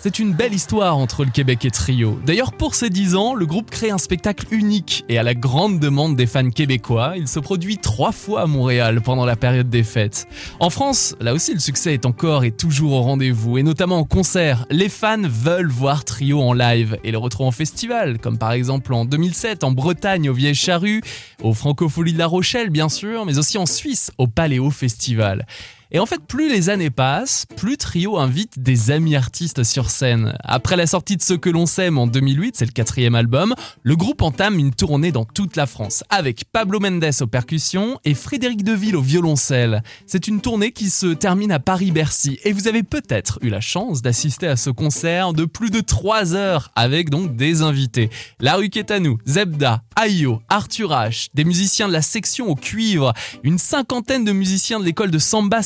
C'est 0.10 0.18
une 0.18 0.34
belle 0.34 0.56
histoire 0.56 0.98
entre 0.98 1.24
le 1.24 1.30
Québec 1.30 1.66
et 1.66 1.70
Trio. 1.70 2.20
D'ailleurs, 2.26 2.54
pour 2.54 2.74
ses 2.74 2.90
10 2.90 3.16
ans, 3.16 3.36
le 3.36 3.46
groupe 3.46 3.70
crée 3.70 3.92
un 3.92 4.00
spectacle 4.00 4.48
unique 4.50 5.06
et 5.08 5.20
à 5.20 5.24
la 5.24 5.36
grande 5.36 5.78
demande 5.78 6.16
des 6.16 6.26
fans 6.26 6.50
québécois, 6.50 7.14
il 7.16 7.28
se 7.28 7.40
produit 7.40 7.78
trois 7.78 8.12
fois 8.12 8.42
à 8.42 8.46
Montréal 8.48 9.02
pendant 9.02 9.24
la 9.24 9.36
période 9.36 9.70
des 9.70 9.84
fêtes. 9.84 10.28
En 10.60 10.72
France, 10.72 11.16
là 11.20 11.32
aussi, 11.32 11.54
le 11.54 11.60
succès 11.60 11.94
est 11.94 12.08
encore 12.08 12.44
et 12.44 12.50
toujours 12.50 12.94
au 12.94 13.04
rendez-vous 13.04 13.60
et 13.60 13.62
notamment 13.62 14.00
en 14.00 14.04
concert. 14.04 14.66
Les 14.72 14.90
fans 14.90 15.22
veulent 15.22 15.70
voir 15.70 16.04
Trio 16.06 16.42
en 16.42 16.54
live 16.54 16.98
et 17.04 17.12
le 17.12 17.20
retrouver 17.20 17.50
en 17.50 17.52
festival, 17.52 18.18
comme 18.18 18.40
par 18.40 18.54
exemple 18.54 18.96
en 18.96 19.06
2007 19.06 19.64
en 19.64 19.70
Bretagne 19.74 20.28
au 20.28 20.34
Vieilles 20.34 20.56
Charrues, 20.56 21.04
au 21.44 21.54
Francophonie 21.54 22.14
de 22.14 22.18
La 22.18 22.26
Rochelle 22.26 22.72
bien 22.72 22.90
sûr, 22.90 23.28
mais 23.28 23.38
aussi 23.38 23.60
en 23.60 23.68
Suisse 23.68 24.10
au 24.18 24.26
Paléo 24.26 24.72
Festival. 24.72 25.46
Et 25.92 25.98
en 25.98 26.06
fait, 26.06 26.22
plus 26.22 26.50
les 26.50 26.70
années 26.70 26.92
passent, 26.92 27.48
plus 27.58 27.76
Trio 27.76 28.20
invite 28.20 28.60
des 28.60 28.92
amis 28.92 29.16
artistes 29.16 29.64
sur 29.64 29.90
scène. 29.90 30.38
Après 30.44 30.76
la 30.76 30.86
sortie 30.86 31.18
de 31.18 31.22
Ce 31.24 31.34
que 31.34 31.50
l'on 31.50 31.66
s'aime 31.66 31.98
en 31.98 32.06
2008, 32.06 32.56
c'est 32.58 32.66
le 32.66 32.72
quatrième 32.72 33.16
album, 33.16 33.56
le 33.82 33.96
groupe 33.96 34.22
entame 34.22 34.60
une 34.60 34.72
tournée 34.72 35.12
dans 35.12 35.26
toute 35.26 35.56
la 35.56 35.66
France, 35.66 36.04
avec 36.12 36.46
Pablo 36.52 36.80
Mendes 36.80 37.10
aux 37.22 37.28
percussions 37.28 38.00
et 38.06 38.14
Frédéric 38.14 38.64
Deville 38.64 38.96
au 38.96 39.02
violoncelle. 39.02 39.82
C'est 40.06 40.28
une 40.28 40.42
tournée 40.42 40.74
qui 40.74 40.92
se 40.92 41.08
termine 41.08 41.52
à 41.52 41.58
Paris-Bercy, 41.58 42.38
et 42.44 42.54
vous 42.54 42.68
avez 42.68 42.84
peut-être 42.84 43.40
eu 43.42 43.50
la 43.50 43.62
chance 43.62 44.04
d'assister 44.04 44.46
à 44.46 44.58
ce 44.58 44.70
concert 44.70 45.34
de 45.34 45.46
plus 45.46 45.72
de 45.72 45.80
3 45.80 46.36
heures, 46.36 46.70
avec 46.76 47.10
donc 47.10 47.36
des 47.36 47.64
invités. 47.64 48.12
La 48.40 48.58
rue 48.58 48.70
Kétanou, 48.70 49.18
Zebda, 49.26 49.82
Ayo, 49.96 50.44
Arthur 50.50 50.92
H, 50.92 51.30
des 51.34 51.46
musiciens 51.46 51.88
de 51.88 51.94
la 51.94 52.04
section 52.04 52.48
au 52.48 52.56
cuivre, 52.56 53.14
une 53.42 53.58
cinquantaine 53.58 54.24
de 54.24 54.32
musiciens 54.32 54.80
de 54.80 54.86
l'école 54.86 55.10
de 55.10 55.18
Samba 55.18 55.64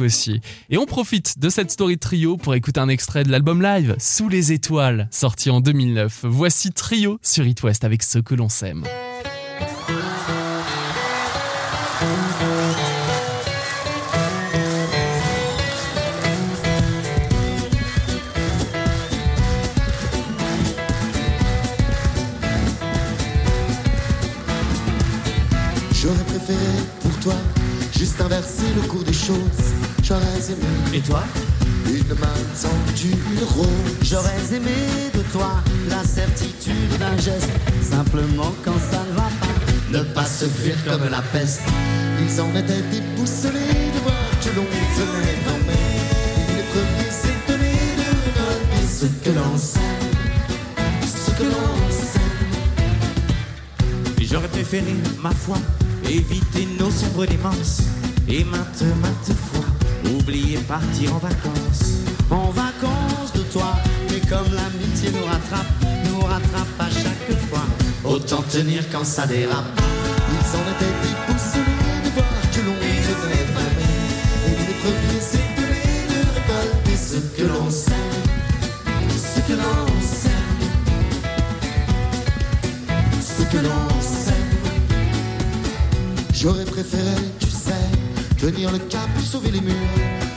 Aussi. 0.00 0.40
Et 0.70 0.78
on 0.78 0.86
profite 0.86 1.38
de 1.38 1.48
cette 1.48 1.70
story 1.70 1.98
trio 1.98 2.36
pour 2.36 2.54
écouter 2.54 2.80
un 2.80 2.88
extrait 2.88 3.24
de 3.24 3.30
l'album 3.30 3.62
live 3.62 3.96
Sous 3.98 4.28
les 4.28 4.52
étoiles, 4.52 5.08
sorti 5.10 5.50
en 5.50 5.60
2009. 5.60 6.20
Voici 6.24 6.72
Trio 6.72 7.18
sur 7.22 7.46
It 7.46 7.62
West 7.62 7.84
avec 7.84 8.02
ce 8.02 8.18
que 8.18 8.34
l'on 8.34 8.48
s'aime. 8.48 8.84
Inverser 28.20 28.72
le 28.74 28.82
cours 28.82 29.02
des 29.02 29.12
choses. 29.12 29.36
J'aurais 30.02 30.50
aimé. 30.50 30.66
Et 30.94 31.00
toi 31.00 31.22
Une 31.86 32.14
main 32.18 32.38
tendue, 32.60 33.16
le 33.38 33.44
rose. 33.44 33.96
J'aurais 34.02 34.54
aimé 34.54 35.10
de 35.14 35.20
toi 35.32 35.62
la 35.88 36.04
certitude 36.04 36.98
d'un 36.98 37.16
geste, 37.16 37.50
simplement 37.82 38.52
quand 38.64 38.78
ça 38.90 39.02
ne 39.10 39.16
va 39.16 39.28
pas. 39.40 39.98
Ne 39.98 40.02
pas 40.14 40.24
se 40.24 40.46
fuir 40.46 40.76
comme 40.84 41.08
la 41.10 41.22
peste. 41.22 41.62
Ils 42.20 42.40
en 42.40 42.50
étaient 42.56 42.82
déboussolés 42.90 43.92
de 43.94 44.00
voir 44.02 44.30
que 44.42 44.48
l'on 44.56 44.64
venait 44.64 45.38
dormir. 45.44 45.76
Les 46.56 46.64
premiers 46.72 47.10
s'étonnaient 47.10 47.94
de 47.96 48.06
récolter 48.24 48.84
ce 48.88 49.06
que 49.24 49.30
l'on 49.34 49.56
sait. 49.56 49.80
Ce 51.02 51.30
que 51.32 51.44
l'on 51.44 51.90
sait. 51.90 52.20
J'aurais 54.20 54.48
préféré, 54.48 54.94
ma 55.22 55.30
foi, 55.30 55.56
éviter 56.08 56.66
nos 56.78 56.90
sombres 56.90 57.26
démences 57.26 57.82
et 58.28 58.44
maintes, 58.44 58.82
maintes 59.02 59.36
fois 59.50 59.64
oublier 60.18 60.58
partir 60.58 61.14
en 61.14 61.18
vacances. 61.18 62.04
En 62.30 62.50
vacances 62.50 63.32
de 63.34 63.42
toi, 63.52 63.74
mais 64.10 64.20
comme 64.20 64.52
l'amitié 64.54 65.10
nous 65.10 65.24
rattrape, 65.24 65.66
nous 66.08 66.20
rattrape 66.20 66.80
à 66.80 66.90
chaque 66.90 67.38
fois. 67.48 67.64
Autant 68.04 68.42
tenir 68.42 68.84
quand 68.90 69.04
ça 69.04 69.26
dérape. 69.26 69.64
Ils 70.30 70.56
en 70.56 70.62
étaient 70.72 70.96
déboussolés 71.02 72.00
de 72.04 72.10
voir 72.10 72.26
que 72.52 72.60
l'on 72.60 72.74
venait 72.74 73.02
dormir. 73.08 73.88
Et 74.46 74.50
les 74.50 74.74
premiers 74.82 75.20
s'étonnaient 75.20 76.06
de 76.10 76.18
récolter 76.34 76.96
ce 76.96 77.18
que 77.36 77.46
l'on 77.46 77.70
sait. 77.70 77.92
Ce 79.08 79.40
que 79.40 79.56
l'on 79.56 79.86
sait. 80.00 80.30
Ce 83.20 83.42
que 83.42 83.58
l'on. 83.62 83.95
J'aurais 86.38 86.66
préféré, 86.66 87.16
tu 87.40 87.46
sais, 87.46 87.72
tenir 88.38 88.70
le 88.70 88.78
cap, 88.78 89.08
sauver 89.24 89.50
les 89.50 89.62
murs, 89.62 89.74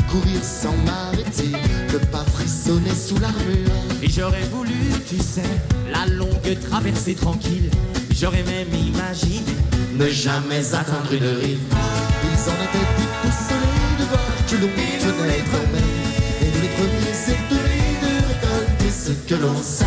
courir 0.09 0.41
sans 0.41 0.73
m'arrêter, 0.85 1.51
ne 1.91 1.97
pas 2.05 2.23
frissonner 2.33 2.95
sous 2.95 3.19
l'armure. 3.19 3.69
Et 4.01 4.09
j'aurais 4.09 4.47
voulu, 4.49 4.77
tu 5.05 5.17
sais, 5.17 5.43
la 5.91 6.05
longue 6.05 6.57
traversée 6.69 7.15
tranquille. 7.15 7.69
J'aurais 8.15 8.43
même 8.43 8.73
imaginé 8.73 9.53
ne 9.97 10.07
jamais 10.07 10.73
atteindre 10.73 11.11
une 11.11 11.37
rive. 11.41 11.59
Ils 12.23 12.49
en 12.49 12.55
étaient 12.63 12.89
déboussolés 12.95 13.97
de 13.99 14.05
voir 14.05 14.31
que 14.47 14.55
l'on 14.55 14.69
tenait 15.17 15.43
quand 15.51 15.67
même. 15.73 15.83
Et 16.41 16.61
les 16.61 16.69
premiers 16.77 17.13
s'étonnés 17.13 17.99
de 18.01 18.11
récolter 18.25 18.89
ce 18.89 19.11
que 19.27 19.35
l'on 19.35 19.61
sait, 19.61 19.85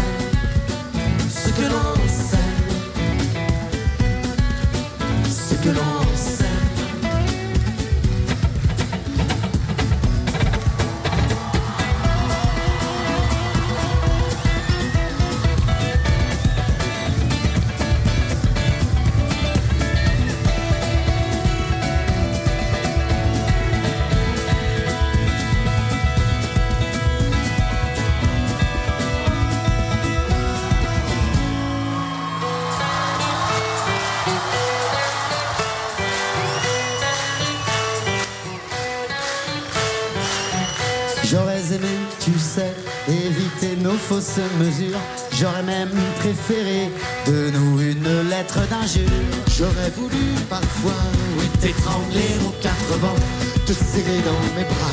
J'aurais 41.32 41.64
aimé, 41.72 41.88
tu 42.20 42.38
sais, 42.38 42.74
éviter 43.08 43.74
nos 43.80 43.96
fausses 43.96 44.38
mesures. 44.60 45.00
J'aurais 45.32 45.62
même 45.62 45.88
préféré 46.20 46.90
de 47.26 47.50
nous 47.56 47.80
une 47.80 48.28
lettre 48.28 48.60
d'injure. 48.68 49.08
J'aurais 49.56 49.88
voulu 49.96 50.36
parfois, 50.50 51.00
oui, 51.38 51.46
t'étrangler 51.58 52.36
aux 52.44 52.52
quatre 52.60 52.98
vents, 53.00 53.16
te 53.64 53.72
serrer 53.72 54.20
dans 54.26 54.42
mes 54.54 54.64
bras. 54.64 54.92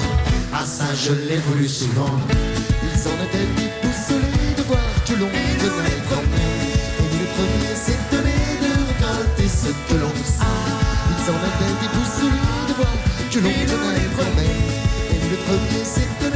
Ah 0.54 0.63
ça, 0.65 0.86
je 0.95 1.12
l'ai 1.28 1.39
voulu 1.39 1.67
souvent. 1.67 2.15
Ils 2.32 3.08
en 3.10 3.15
étaient 3.25 3.49
déboussolés 3.60 4.56
de 4.56 4.63
voir 4.63 4.80
que 5.06 5.15
l'on 5.15 5.28
quand 6.10 6.23
même. 6.23 6.71
Et 7.04 7.17
les 7.19 7.30
premiers 7.36 7.75
s'étonnaient 7.75 8.56
de 8.63 8.71
récolter 8.88 9.49
ce 9.49 9.71
que 9.91 9.99
l'on 9.99 10.15
sait. 10.23 10.56
Ils 11.12 11.32
en 11.32 11.39
étaient 11.49 11.75
déboussolés 11.84 12.63
de 12.69 12.73
voir 12.75 12.95
que 13.30 13.39
l'on 13.39 13.52
quand 14.15 14.36
même. 14.38 14.69
Et 15.12 15.36
premiers 15.49 15.84
s'étonnaient 15.84 16.28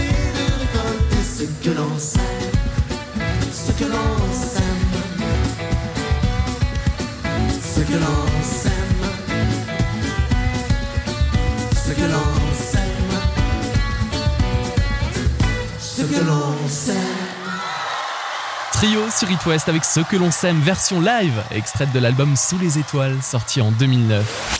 l'on. 1.93 1.99
Ce 3.51 3.71
que 3.71 3.85
l'on 3.85 4.33
sème. 4.33 4.63
Ce 7.75 7.79
que 7.81 7.93
l'on 7.93 8.27
sème. 8.43 8.71
Ce 11.85 11.91
que 11.91 12.01
l'on 12.01 12.53
sème. 12.55 12.81
Ce 15.79 16.01
que 16.01 16.25
l'on 16.25 16.67
sème. 16.67 16.95
Trio 18.73 19.01
sur 19.09 19.29
It 19.31 19.45
West 19.45 19.69
avec 19.69 19.85
ce 19.85 19.99
que 20.01 20.17
l'on 20.17 20.31
sème 20.31 20.59
version 20.59 20.99
live, 20.99 21.41
extraite 21.51 21.91
de 21.93 21.99
l'album 21.99 22.35
Sous 22.35 22.57
les 22.57 22.77
étoiles, 22.79 23.17
sorti 23.21 23.61
en 23.61 23.71
2009. 23.71 24.59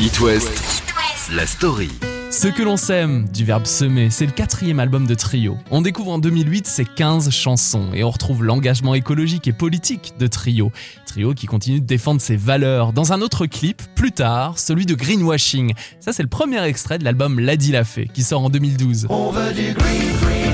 It 0.00 0.18
West, 0.20 0.82
la 1.30 1.46
story. 1.46 1.90
Ce 2.36 2.48
que 2.48 2.64
l'on 2.64 2.76
sème, 2.76 3.28
du 3.32 3.44
verbe 3.44 3.64
semer, 3.64 4.10
c'est 4.10 4.26
le 4.26 4.32
quatrième 4.32 4.80
album 4.80 5.06
de 5.06 5.14
Trio. 5.14 5.56
On 5.70 5.82
découvre 5.82 6.10
en 6.10 6.18
2008 6.18 6.66
ses 6.66 6.84
15 6.84 7.30
chansons 7.30 7.90
et 7.94 8.02
on 8.02 8.10
retrouve 8.10 8.42
l'engagement 8.42 8.96
écologique 8.96 9.46
et 9.46 9.52
politique 9.52 10.14
de 10.18 10.26
Trio. 10.26 10.72
Trio 11.06 11.32
qui 11.32 11.46
continue 11.46 11.80
de 11.80 11.86
défendre 11.86 12.20
ses 12.20 12.34
valeurs. 12.34 12.92
Dans 12.92 13.12
un 13.12 13.22
autre 13.22 13.46
clip, 13.46 13.80
plus 13.94 14.10
tard, 14.10 14.58
celui 14.58 14.84
de 14.84 14.96
Greenwashing. 14.96 15.74
Ça, 16.00 16.12
c'est 16.12 16.24
le 16.24 16.28
premier 16.28 16.60
extrait 16.64 16.98
de 16.98 17.04
l'album 17.04 17.38
Lady 17.38 17.70
l'a 17.70 17.84
fait, 17.84 18.08
qui 18.08 18.24
sort 18.24 18.42
en 18.42 18.50
2012. 18.50 19.06
On 19.10 19.30
veut 19.30 19.52
du 19.52 19.72
green, 19.72 20.02
green, 20.20 20.53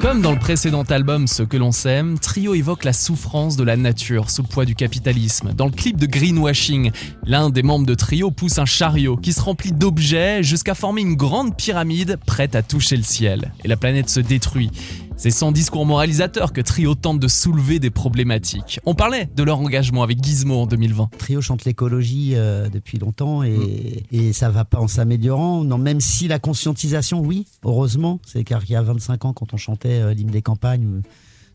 Comme 0.00 0.20
dans 0.20 0.32
le 0.32 0.38
précédent 0.38 0.82
album 0.82 1.26
Ce 1.26 1.42
que 1.42 1.56
l'on 1.56 1.72
sème, 1.72 2.18
Trio 2.18 2.54
évoque 2.54 2.84
la 2.84 2.92
souffrance 2.92 3.56
de 3.56 3.64
la 3.64 3.76
nature 3.76 4.30
sous 4.30 4.42
le 4.42 4.48
poids 4.48 4.66
du 4.66 4.74
capitalisme. 4.74 5.52
Dans 5.54 5.64
le 5.64 5.70
clip 5.70 5.96
de 5.96 6.06
Greenwashing, 6.06 6.90
l'un 7.24 7.48
des 7.48 7.62
membres 7.62 7.86
de 7.86 7.94
Trio 7.94 8.30
pousse 8.30 8.58
un 8.58 8.66
chariot 8.66 9.16
qui 9.16 9.32
se 9.32 9.40
remplit 9.40 9.72
d'objets 9.72 10.42
jusqu'à 10.42 10.74
former 10.74 11.00
une 11.00 11.14
grande 11.14 11.56
pyramide 11.56 12.18
prête 12.26 12.54
à 12.54 12.62
toucher 12.62 12.96
le 12.96 13.02
ciel. 13.02 13.52
Et 13.64 13.68
la 13.68 13.76
planète 13.76 14.10
se 14.10 14.20
détruit. 14.20 14.70
C'est 15.16 15.30
sans 15.30 15.52
discours 15.52 15.86
moralisateur 15.86 16.52
que 16.52 16.60
Trio 16.60 16.94
tente 16.94 17.18
de 17.20 17.28
soulever 17.28 17.78
des 17.78 17.90
problématiques. 17.90 18.78
On 18.84 18.94
parlait 18.94 19.28
de 19.34 19.42
leur 19.42 19.58
engagement 19.60 20.02
avec 20.02 20.22
Gizmo 20.22 20.62
en 20.62 20.66
2020. 20.66 21.10
Trio 21.18 21.40
chante 21.40 21.64
l'écologie 21.64 22.32
euh, 22.34 22.68
depuis 22.68 22.98
longtemps 22.98 23.42
et, 23.42 24.04
et 24.10 24.32
ça 24.34 24.50
va 24.50 24.64
pas 24.66 24.80
en 24.80 24.88
s'améliorant. 24.88 25.64
Non, 25.64 25.78
même 25.78 26.00
si 26.00 26.28
la 26.28 26.38
conscientisation, 26.38 27.20
oui, 27.20 27.46
heureusement, 27.64 28.20
c'est 28.26 28.44
car 28.44 28.62
il 28.64 28.72
y 28.72 28.76
a 28.76 28.82
25 28.82 29.24
ans 29.24 29.32
quand 29.32 29.54
on 29.54 29.56
chantait 29.56 30.00
euh, 30.02 30.12
l'hymne 30.12 30.30
des 30.30 30.42
campagnes 30.42 30.84
ou 30.86 31.02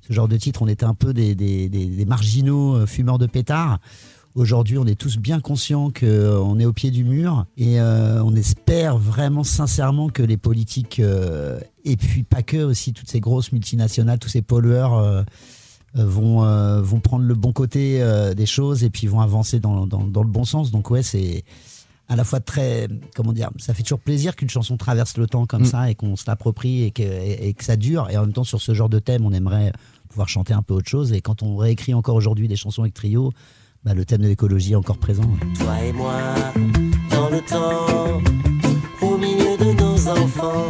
ce 0.02 0.14
genre 0.14 0.28
de 0.30 0.38
titre, 0.38 0.62
on 0.64 0.68
était 0.68 0.86
un 0.86 0.96
peu 0.96 1.14
des, 1.14 1.36
des- 1.36 1.70
des- 1.70 1.86
des 1.86 2.06
marginaux 2.06 2.76
euh, 2.76 2.86
fumeurs 2.88 3.20
de 3.20 3.28
pétards. 3.28 3.80
Aujourd'hui, 4.36 4.78
on 4.78 4.86
est 4.86 4.96
tous 4.96 5.18
bien 5.18 5.40
conscients 5.42 5.92
qu'on 5.92 6.60
est 6.60 6.66
au 6.66 6.72
pied 6.72 6.92
du 6.92 7.04
mur 7.04 7.46
et 7.58 7.80
euh, 7.82 8.24
on 8.24 8.36
espère 8.36 8.98
vraiment 8.98 9.44
sincèrement 9.44 10.08
que 10.08 10.22
les 10.24 10.38
politiques, 10.38 11.00
euh, 11.00 11.60
et 11.86 11.98
puis 11.98 12.24
pas 12.24 12.44
que 12.44 12.58
aussi, 12.58 12.94
toutes 12.94 13.10
ces 13.10 13.20
grosses 13.20 13.52
multinationales, 13.52 14.20
tous 14.20 14.30
ces 14.30 14.42
pollueurs, 14.42 14.94
euh, 14.96 15.24
euh, 15.98 16.06
vont, 16.06 16.44
euh, 16.44 16.82
vont 16.82 17.00
prendre 17.00 17.26
le 17.26 17.34
bon 17.34 17.52
côté 17.52 18.02
euh, 18.02 18.34
des 18.34 18.46
choses 18.46 18.84
et 18.84 18.90
puis 18.90 19.08
vont 19.08 19.22
avancer 19.22 19.60
dans, 19.60 19.88
dans, 19.88 20.04
dans 20.04 20.22
le 20.24 20.30
bon 20.30 20.44
sens. 20.46 20.70
Donc 20.72 20.92
ouais, 20.92 21.02
c'est 21.02 21.44
à 22.08 22.16
la 22.16 22.24
fois 22.24 22.40
très, 22.40 22.88
comment 23.16 23.34
dire, 23.34 23.50
ça 23.58 23.74
fait 23.74 23.84
toujours 23.84 24.00
plaisir 24.00 24.36
qu'une 24.36 24.50
chanson 24.50 24.78
traverse 24.78 25.18
le 25.18 25.26
temps 25.28 25.46
comme 25.46 25.62
Mm. 25.64 25.66
ça 25.66 25.90
et 25.92 25.96
qu'on 25.96 26.16
se 26.16 26.26
l'approprie 26.28 26.84
et 26.84 26.92
que, 26.92 27.04
et, 27.04 27.50
et 27.50 27.54
que 27.54 27.64
ça 27.64 27.76
dure. 27.76 28.08
Et 28.10 28.18
en 28.18 28.22
même 28.22 28.34
temps, 28.34 28.44
sur 28.44 28.62
ce 28.62 28.74
genre 28.74 28.90
de 28.90 29.00
thème, 29.00 29.26
on 29.26 29.32
aimerait 29.32 29.72
pouvoir 30.10 30.28
chanter 30.30 30.54
un 30.54 30.62
peu 30.64 30.74
autre 30.74 30.90
chose. 30.90 31.12
Et 31.14 31.22
quand 31.22 31.44
on 31.44 31.56
réécrit 31.56 31.94
encore 31.94 32.16
aujourd'hui 32.16 32.48
des 32.48 32.56
chansons 32.56 32.82
avec 32.82 32.94
trio, 32.94 33.32
bah, 33.84 33.94
le 33.94 34.06
thème 34.06 34.22
de 34.22 34.28
l'écologie 34.28 34.74
est 34.74 34.76
encore 34.76 34.98
présent. 34.98 35.24
Toi 35.60 35.84
et 35.86 35.94
moi, 35.94 36.14
dans 37.12 37.30
le 37.30 37.42
temps, 37.42 38.22
au 39.02 39.18
milieu 39.18 39.56
de 39.58 39.72
nos 39.80 40.08
enfants, 40.08 40.66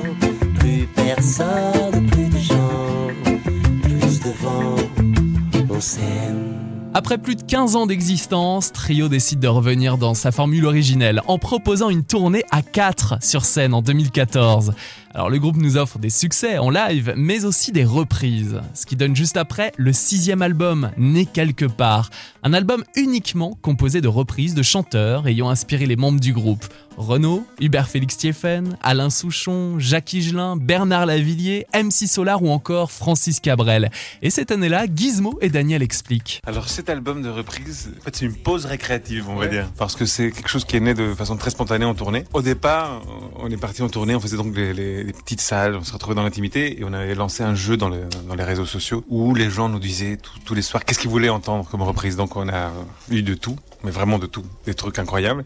Après 6.94 7.18
plus 7.18 7.36
de 7.36 7.44
15 7.44 7.76
ans 7.76 7.86
d'existence, 7.86 8.72
Trio 8.72 9.10
décide 9.10 9.40
de 9.40 9.48
revenir 9.50 9.98
dans 9.98 10.14
sa 10.14 10.32
formule 10.32 10.66
originelle 10.66 11.22
en 11.28 11.38
proposant 11.38 11.90
une 11.90 12.04
tournée 12.04 12.44
à 12.52 12.62
4 12.62 13.22
sur 13.22 13.44
scène 13.44 13.74
en 13.74 13.82
2014. 13.82 14.74
Alors 15.14 15.30
le 15.32 15.40
groupe 15.40 15.58
nous 15.58 15.76
offre 15.78 15.98
des 15.98 16.12
succès 16.12 16.60
en 16.60 16.70
live, 16.70 17.14
mais 17.18 17.44
aussi 17.44 17.72
des 17.72 17.84
reprises, 17.84 18.62
ce 18.76 18.86
qui 18.86 18.96
donne 18.96 19.16
juste 19.16 19.38
après 19.38 19.72
le 19.78 19.92
sixième 19.92 20.42
album, 20.44 20.92
Né 20.98 21.26
quelque 21.26 21.66
part, 21.66 22.10
un 22.44 22.54
album 22.54 22.84
uniquement 22.96 23.58
composé 23.62 24.02
de 24.02 24.08
reprises 24.08 24.54
de 24.54 24.62
chanteurs 24.62 25.28
ayant 25.28 25.50
inspiré 25.50 25.86
les 25.88 25.96
membres 25.96 26.20
du 26.20 26.32
groupe. 26.34 26.64
Renaud, 26.98 27.46
Hubert 27.62 27.88
Félix 27.88 28.18
Thieffen, 28.18 28.76
Alain 28.84 29.10
Souchon, 29.10 29.80
Jacques 29.80 30.12
Higelin, 30.14 30.58
Bernard 30.58 31.06
Lavillier, 31.06 31.66
MC 31.74 32.08
Solar 32.08 32.44
ou 32.44 32.50
encore 32.50 32.92
Francis 32.92 33.40
Cabrel. 33.40 33.90
Et 34.22 34.30
cette 34.30 34.52
année-là, 34.52 34.86
Gizmo 34.94 35.38
et 35.42 35.50
Daniel 35.50 35.82
expliquent. 35.82 36.42
Alors 36.46 36.68
cet 36.68 36.90
album 36.90 37.22
de 37.22 37.30
reprise, 37.30 37.90
en 37.98 38.02
fait, 38.04 38.16
c'est 38.18 38.26
une 38.26 38.36
pause 38.36 38.66
récréative, 38.66 39.30
on 39.30 39.36
va 39.36 39.48
dire, 39.48 39.70
parce 39.78 39.96
que 39.96 40.06
c'est 40.06 40.32
quelque 40.32 40.50
chose 40.50 40.66
qui 40.66 40.76
est 40.76 40.82
né 40.82 40.94
de 40.94 41.14
façon 41.14 41.38
très 41.38 41.52
spontanée 41.52 41.86
en 41.86 41.96
tournée. 41.96 42.26
Au 42.34 42.42
départ, 42.42 43.02
on 43.38 43.50
est 43.50 43.58
parti 43.58 43.82
en 43.82 43.88
tournée, 43.88 44.14
on 44.16 44.20
faisait 44.20 44.38
donc 44.38 44.54
les, 44.56 44.74
les- 44.74 45.09
les 45.10 45.14
petites 45.24 45.42
salles, 45.42 45.76
on 45.76 45.84
se 45.84 45.92
retrouvait 45.92 46.16
dans 46.16 46.24
l'intimité 46.24 46.80
et 46.80 46.84
on 46.84 46.94
avait 46.94 47.16
lancé 47.16 47.42
un 47.44 47.56
jeu 47.56 47.78
dans, 47.78 47.90
le- 47.90 48.08
dans 48.28 48.36
les 48.36 48.44
réseaux 48.44 48.66
sociaux 48.66 49.04
où 49.10 49.34
les 49.34 49.50
gens 49.50 49.68
nous 49.70 49.80
disaient 49.80 50.18
tous- 50.46 50.54
les 50.54 50.62
soirs 50.62 50.86
qu'est-ce 50.86 51.00
qu'ils 51.00 51.10
voulaient 51.10 51.30
entendre 51.30 51.68
comme 51.70 51.82
reprise. 51.82 52.16
Donc 52.16 52.36
on 52.36 52.48
a 52.50 52.72
eu 53.10 53.22
de 53.24 53.34
tout, 53.34 53.56
mais 53.84 53.92
vraiment 53.92 54.20
de 54.20 54.28
tout, 54.28 54.44
des 54.66 54.74
trucs 54.76 55.00
incroyables, 55.00 55.46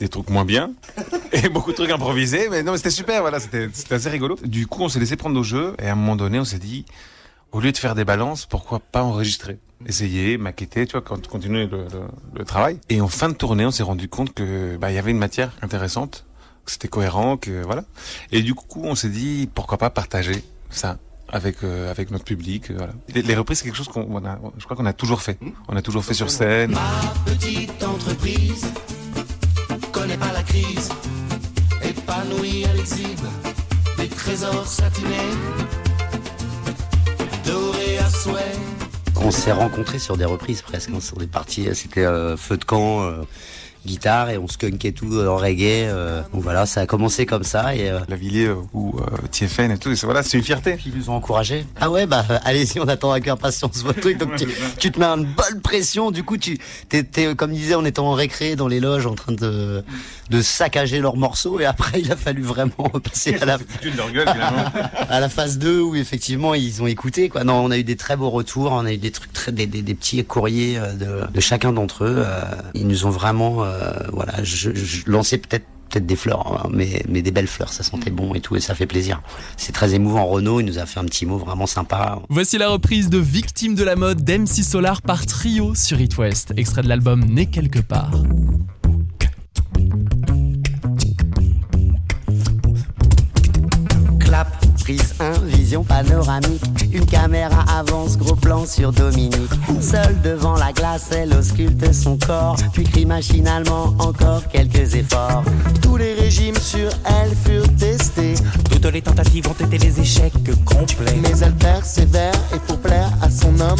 des 0.00 0.08
trucs 0.08 0.30
moins 0.30 0.44
bien 0.44 0.72
et 1.32 1.48
beaucoup 1.48 1.70
de 1.70 1.76
trucs 1.76 1.90
improvisés. 1.90 2.48
Mais 2.50 2.62
non, 2.64 2.72
mais 2.72 2.78
c'était 2.78 2.90
super, 2.90 3.20
voilà, 3.20 3.38
c'était 3.40 3.68
assez 3.90 4.08
rigolo. 4.10 4.36
Du 4.44 4.66
coup, 4.66 4.82
on 4.82 4.88
s'est 4.88 4.98
laissé 5.00 5.16
prendre 5.16 5.38
au 5.38 5.44
jeu 5.44 5.74
et 5.80 5.86
à 5.86 5.92
un 5.92 5.96
moment 5.96 6.16
donné, 6.16 6.40
on 6.40 6.44
s'est 6.44 6.58
dit 6.58 6.84
au 7.52 7.60
lieu 7.60 7.70
de 7.72 7.78
faire 7.78 7.94
des 7.94 8.04
balances, 8.04 8.46
pourquoi 8.46 8.80
pas 8.80 9.02
enregistrer 9.04 9.58
Essayer, 9.86 10.38
maqueter, 10.38 10.86
tu 10.86 10.92
vois, 10.98 11.02
continuer 11.02 11.66
le, 11.66 11.84
le- 11.84 11.88
le 12.40 12.44
travail. 12.44 12.80
Et 12.88 13.00
en 13.00 13.06
fin 13.06 13.28
de 13.28 13.34
tournée, 13.34 13.64
on 13.64 13.70
s'est 13.70 13.84
rendu 13.84 14.08
compte 14.08 14.34
que 14.34 14.76
bah, 14.76 14.90
il 14.90 14.96
y 14.96 14.98
avait 14.98 15.12
une 15.12 15.18
matière 15.18 15.52
intéressante, 15.62 16.24
que 16.68 16.72
c'était 16.72 16.88
cohérent, 16.88 17.36
que 17.38 17.62
voilà. 17.64 17.84
Et 18.30 18.42
du 18.42 18.54
coup, 18.54 18.82
on 18.84 18.94
s'est 18.94 19.08
dit 19.08 19.48
pourquoi 19.54 19.78
pas 19.78 19.88
partager 19.90 20.44
ça 20.70 20.98
avec 21.30 21.64
euh, 21.64 21.90
avec 21.90 22.10
notre 22.10 22.24
public, 22.24 22.70
euh, 22.70 22.74
voilà. 22.76 22.92
Les, 23.14 23.22
les 23.22 23.34
reprises, 23.34 23.58
c'est 23.58 23.64
quelque 23.64 23.76
chose 23.76 23.88
qu'on 23.88 24.06
on 24.10 24.24
a, 24.24 24.38
je 24.58 24.64
crois 24.64 24.76
qu'on 24.76 24.86
a 24.86 24.92
toujours 24.92 25.22
fait. 25.22 25.38
On 25.68 25.76
a 25.76 25.82
toujours 25.82 26.04
fait 26.04 26.14
sur 26.14 26.30
scène. 26.30 26.72
Ma 26.72 27.14
petite 27.24 27.82
entreprise 27.82 28.66
connaît 29.92 30.18
pas 30.18 30.32
la 30.32 30.42
crise 30.42 30.90
épanouie, 31.82 32.64
elle 32.70 32.80
exhibe 32.80 33.26
des 33.96 34.08
trésors 34.08 34.66
satinés, 34.66 35.16
dorés 37.46 37.98
à 37.98 38.10
souhait. 38.10 38.56
On 39.20 39.30
s'est 39.30 39.52
rencontrés 39.52 39.98
sur 39.98 40.16
des 40.16 40.24
reprises 40.24 40.62
presque, 40.62 40.90
hein, 40.90 41.00
sur 41.00 41.16
des 41.16 41.26
parties. 41.26 41.68
C'était 41.74 42.04
euh, 42.04 42.36
feu 42.36 42.56
de 42.56 42.64
camp, 42.64 43.02
euh, 43.02 43.22
guitare 43.86 44.30
et 44.30 44.38
on 44.38 44.48
skunkait 44.48 44.92
tout 44.92 45.06
en 45.18 45.36
reggae. 45.36 45.86
euh. 45.88 46.22
donc 46.32 46.42
voilà, 46.42 46.66
ça 46.66 46.82
a 46.82 46.86
commencé 46.86 47.26
comme 47.26 47.44
ça 47.44 47.74
et 47.74 47.88
euh, 47.90 48.00
La 48.08 48.16
Villiers 48.16 48.50
ou 48.74 48.94
euh, 48.98 49.04
TFN 49.30 49.70
et 49.72 49.78
tout, 49.78 49.90
et 49.90 49.96
c'est- 49.96 50.06
voilà, 50.06 50.22
c'est 50.22 50.36
une 50.38 50.44
fierté. 50.44 50.78
ils 50.86 50.94
nous 50.96 51.10
ont 51.10 51.14
encouragés. 51.14 51.64
Ah 51.80 51.90
ouais, 51.90 52.06
bah 52.06 52.24
euh, 52.30 52.38
allez-y, 52.44 52.80
on 52.80 52.88
attend 52.88 53.10
avec 53.12 53.28
impatience 53.28 53.82
votre 53.84 54.00
truc. 54.00 54.18
Donc 54.18 54.36
tu, 54.36 54.46
tu 54.78 54.90
te 54.90 54.98
mets 54.98 55.06
une 55.06 55.24
bonne 55.24 55.60
pression. 55.62 56.10
Du 56.10 56.22
coup, 56.24 56.36
tu 56.36 56.58
t'es, 56.88 57.02
t'es, 57.04 57.34
comme 57.34 57.52
disait, 57.52 57.74
on 57.74 57.84
était 57.84 58.00
en 58.00 58.12
récré 58.12 58.56
dans 58.56 58.68
les 58.68 58.80
loges 58.80 59.06
en 59.06 59.14
train 59.14 59.32
de, 59.32 59.82
de 60.30 60.42
saccager 60.42 61.00
leurs 61.00 61.16
morceaux 61.16 61.60
et 61.60 61.64
après 61.64 62.00
il 62.00 62.10
a 62.12 62.16
fallu 62.16 62.42
vraiment 62.42 62.74
passer 63.02 63.36
à 63.40 63.44
la, 63.44 63.58
Foutu 63.58 63.90
de 63.90 63.96
leur 63.96 64.10
gueule 64.10 64.28
à 65.08 65.20
la 65.20 65.28
phase 65.28 65.58
2 65.58 65.80
où 65.80 65.94
effectivement 65.96 66.54
ils 66.54 66.82
ont 66.82 66.86
écouté 66.86 67.28
quoi. 67.28 67.44
Non, 67.44 67.54
on 67.64 67.70
a 67.70 67.78
eu 67.78 67.84
des 67.84 67.96
très 67.96 68.16
beaux 68.16 68.30
retours, 68.30 68.72
on 68.72 68.84
a 68.86 68.92
eu 68.92 68.98
des 68.98 69.10
trucs 69.10 69.32
très 69.32 69.52
des, 69.52 69.66
des, 69.66 69.82
des 69.82 69.94
petits 69.94 70.24
courriers 70.24 70.78
euh, 70.78 70.92
de, 70.92 71.32
de 71.32 71.40
chacun 71.40 71.72
d'entre 71.72 72.04
eux. 72.04 72.16
euh, 72.18 72.42
ils 72.74 72.86
nous 72.86 73.06
ont 73.06 73.10
vraiment 73.10 73.64
euh, 73.64 73.77
voilà, 74.12 74.42
je, 74.42 74.74
je 74.74 75.02
lançais 75.10 75.38
peut-être 75.38 75.66
peut-être 75.88 76.06
des 76.06 76.16
fleurs, 76.16 76.64
hein, 76.64 76.68
mais 76.72 77.02
mais 77.08 77.22
des 77.22 77.30
belles 77.30 77.46
fleurs, 77.46 77.72
ça 77.72 77.82
sentait 77.82 78.10
bon 78.10 78.34
et 78.34 78.40
tout 78.40 78.56
et 78.56 78.60
ça 78.60 78.74
fait 78.74 78.86
plaisir. 78.86 79.22
C'est 79.56 79.72
très 79.72 79.94
émouvant. 79.94 80.26
Renaud, 80.26 80.60
il 80.60 80.66
nous 80.66 80.78
a 80.78 80.86
fait 80.86 81.00
un 81.00 81.04
petit 81.04 81.26
mot 81.26 81.38
vraiment 81.38 81.66
sympa. 81.66 82.20
Voici 82.28 82.58
la 82.58 82.68
reprise 82.68 83.08
de 83.08 83.18
Victime 83.18 83.74
de 83.74 83.84
la 83.84 83.96
mode 83.96 84.22
d'MC 84.22 84.62
Solar 84.62 85.02
par 85.02 85.26
Trio 85.26 85.74
sur 85.74 86.00
It 86.00 86.16
West, 86.18 86.52
extrait 86.56 86.82
de 86.82 86.88
l'album 86.88 87.24
Né 87.24 87.46
quelque 87.46 87.80
part. 87.80 88.12
1, 94.96 95.44
vision 95.44 95.84
panoramique. 95.84 96.62
Une 96.92 97.04
caméra 97.04 97.64
avance, 97.78 98.16
gros 98.16 98.34
plan 98.34 98.64
sur 98.64 98.92
Dominique. 98.92 99.50
Seule 99.80 100.20
devant 100.22 100.56
la 100.56 100.72
glace, 100.72 101.10
elle 101.12 101.34
ausculte 101.34 101.92
son 101.92 102.16
corps. 102.16 102.56
Puis 102.72 102.84
crie 102.84 103.04
machinalement 103.04 103.94
encore 103.98 104.48
quelques 104.48 104.94
efforts. 104.94 105.42
Tous 105.82 105.96
les 105.96 106.14
régimes 106.14 106.56
sur 106.56 106.88
elle 107.04 107.34
Les 108.98 109.02
tentatives 109.02 109.46
ont 109.46 109.64
été 109.64 109.78
des 109.78 110.00
échecs 110.00 110.32
complets. 110.64 111.14
mais 111.22 111.38
elle 111.40 111.54
persévère 111.54 112.34
et 112.52 112.58
pour 112.66 112.78
plaire 112.80 113.12
à 113.22 113.30
son 113.30 113.60
homme, 113.60 113.78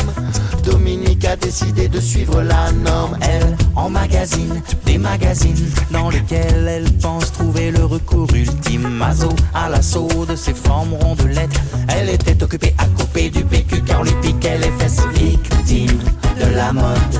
Dominique 0.62 1.24
a 1.24 1.34
décidé 1.34 1.88
de 1.88 1.98
suivre 1.98 2.40
la 2.40 2.70
norme. 2.70 3.18
Elle 3.22 3.56
emmagasine 3.74 4.62
des 4.86 4.96
magazines 4.96 5.72
dans 5.90 6.08
lesquels 6.08 6.68
elle 6.68 6.92
pense 6.98 7.32
trouver 7.32 7.72
le 7.72 7.84
recours 7.84 8.28
ultime. 8.32 8.88
Mazo 8.88 9.30
à 9.54 9.68
l'assaut 9.68 10.24
de 10.24 10.36
ses 10.36 10.54
formes 10.54 10.94
rondelettes. 10.94 11.60
Elle 11.88 12.10
était 12.10 12.40
occupée 12.40 12.76
à 12.78 12.86
couper 12.86 13.28
du 13.28 13.42
PQ 13.42 13.82
car 13.82 14.02
on 14.02 14.04
lui 14.04 14.14
piquait 14.22 14.58
les 14.58 14.70
fesses. 14.78 15.02
Victime 15.14 15.98
de 16.40 16.54
la 16.54 16.72
mode, 16.72 17.14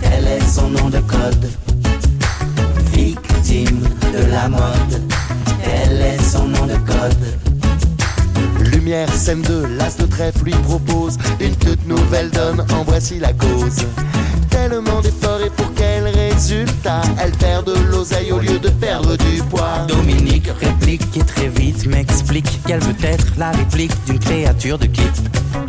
tel 0.00 0.24
est 0.24 0.48
son 0.48 0.70
nom 0.70 0.88
de 0.88 1.00
code. 1.00 1.50
Victime 2.92 3.80
de 4.12 4.30
la 4.30 4.48
mode, 4.48 5.02
tel 5.68 6.00
est 6.00 6.22
son 6.22 6.46
nom 6.46 6.66
de 6.66 6.76
code. 6.90 8.72
Lumière, 8.72 9.12
scène 9.12 9.42
2, 9.42 9.66
l'as 9.78 9.96
de 9.96 10.06
trèfle 10.06 10.44
lui 10.44 10.52
propose 10.52 11.18
une 11.40 11.54
toute 11.56 11.86
nouvelle 11.86 12.30
donne, 12.30 12.64
en 12.72 12.82
voici 12.84 13.18
la 13.18 13.32
cause. 13.32 13.76
Tellement 14.50 15.00
d'efforts 15.00 15.40
et 15.44 15.50
pour 15.50 15.72
quel 15.74 16.04
résultat? 16.08 17.02
Elle 17.22 17.32
perd 17.32 17.66
de 17.66 17.74
l'oseille 17.90 18.32
au 18.32 18.38
lieu 18.38 18.58
de 18.58 18.70
perdre 18.70 19.16
du 19.16 19.42
poids. 19.50 19.86
Dominique 19.86 20.48
réplique 20.60 21.16
et 21.16 21.24
très 21.24 21.48
vite 21.48 21.86
m'explique 21.86 22.60
qu'elle 22.66 22.80
veut 22.80 22.96
être 23.02 23.26
la 23.36 23.50
réplique 23.50 23.92
d'une 24.06 24.18
créature 24.18 24.78
de 24.78 24.86
kit. 24.86 25.02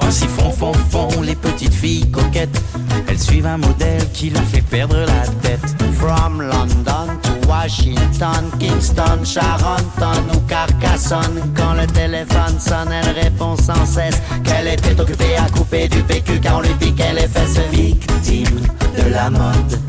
Ainsi 0.01 0.25
font, 0.25 0.51
font, 0.51 0.73
font 0.89 1.21
les 1.21 1.35
petites 1.35 1.73
filles 1.73 2.09
coquettes. 2.09 2.61
Elles 3.07 3.19
suivent 3.19 3.47
un 3.47 3.57
modèle 3.57 4.05
qui 4.13 4.29
leur 4.29 4.43
fait 4.43 4.61
perdre 4.61 4.97
la 4.97 5.27
tête. 5.41 5.75
From 5.99 6.41
London 6.41 7.19
to 7.23 7.28
Washington, 7.49 8.51
Kingston, 8.59 9.25
Charenton 9.25 10.21
ou 10.35 10.39
Carcassonne. 10.41 11.41
Quand 11.55 11.73
le 11.73 11.87
téléphone 11.87 12.59
sonne, 12.59 12.91
elle 12.91 13.23
répond 13.23 13.55
sans 13.57 13.85
cesse 13.87 14.21
qu'elle 14.43 14.67
était 14.67 14.99
occupée 15.01 15.35
à 15.35 15.49
couper 15.49 15.87
du 15.87 16.03
PQ 16.03 16.39
car 16.39 16.57
on 16.57 16.61
lui 16.61 16.73
piquait 16.75 17.13
les 17.13 17.27
fesses. 17.27 17.59
Victime 17.71 18.61
de 18.95 19.09
la 19.11 19.31
mode, 19.31 19.79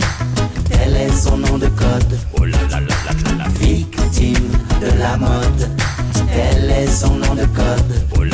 tel 0.71 0.97
est 0.97 1.13
son 1.13 1.37
nom 1.37 1.59
de 1.59 1.67
code? 1.67 2.19
Oh 2.41 2.45
là 2.47 2.59
là 2.71 2.81
là. 2.81 3.45
Victime 3.61 4.51
de 4.81 4.99
la 4.99 5.19
mode, 5.19 5.69
tel 6.33 6.71
est 6.71 6.87
son 6.87 7.15
nom 7.15 7.35
de 7.35 7.45
code? 7.45 8.05
Oh 8.17 8.25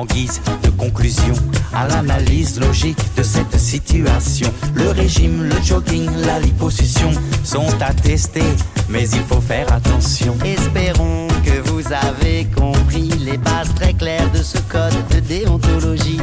en 0.00 0.06
guise 0.06 0.40
de 0.62 0.70
conclusion 0.70 1.34
à 1.74 1.86
l'analyse 1.86 2.58
logique 2.58 2.98
de 3.16 3.22
cette 3.22 3.58
situation, 3.58 4.50
le 4.74 4.90
régime, 4.90 5.44
le 5.44 5.62
jogging, 5.62 6.08
la 6.24 6.38
liposuction 6.40 7.10
sont 7.44 7.68
attestés, 7.82 8.54
mais 8.88 9.06
il 9.10 9.22
faut 9.24 9.42
faire 9.42 9.70
attention. 9.70 10.34
Espérons 10.42 11.28
que 11.44 11.68
vous 11.68 11.82
avez 11.92 12.46
compris 12.56 13.10
les 13.18 13.36
bases 13.36 13.74
très 13.74 13.92
claires 13.92 14.30
de 14.32 14.42
ce 14.42 14.58
code 14.70 14.96
de 15.10 15.20
déontologie. 15.20 16.20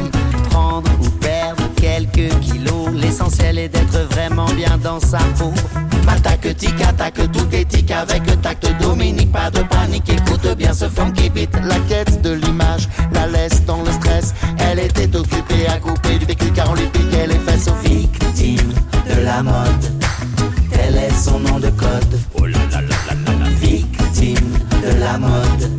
Quelques 2.18 3.00
l'essentiel 3.00 3.58
est 3.58 3.68
d'être 3.68 4.00
vraiment 4.10 4.46
bien 4.46 4.76
dans 4.82 4.98
sa 4.98 5.18
peau. 5.38 5.52
Attaque, 6.08 6.56
tic, 6.56 6.74
attaque, 6.82 7.20
tout 7.30 7.46
éthique 7.52 7.92
avec 7.92 8.24
tact. 8.42 8.66
Dominique, 8.80 9.30
pas 9.30 9.52
de 9.52 9.62
panique, 9.62 10.08
écoute 10.08 10.56
bien 10.56 10.74
ce 10.74 10.88
funky 10.88 11.30
beat. 11.30 11.48
La 11.62 11.78
quête 11.88 12.20
de 12.20 12.32
l'image 12.32 12.88
la 13.12 13.28
laisse 13.28 13.64
dans 13.66 13.82
le 13.84 13.92
stress. 13.92 14.34
Elle 14.58 14.80
était 14.80 15.14
occupée 15.16 15.68
à 15.68 15.78
couper 15.78 16.18
du 16.18 16.26
PQ 16.26 16.50
car 16.56 16.68
on 16.72 16.74
lui 16.74 16.88
piquait 16.88 17.28
les 17.28 17.38
fesses. 17.38 17.70
Victime 17.84 18.72
de 19.08 19.24
la 19.24 19.40
mode, 19.44 19.84
tel 20.72 20.96
est 20.96 21.14
son 21.14 21.38
nom 21.38 21.60
de 21.60 21.70
code? 21.70 22.20
Oh 22.34 22.46
là 22.46 22.58
là 22.72 22.80
là 22.80 23.14
là. 23.14 23.48
Victime 23.60 24.58
de 24.82 24.98
la 24.98 25.18
mode, 25.18 25.70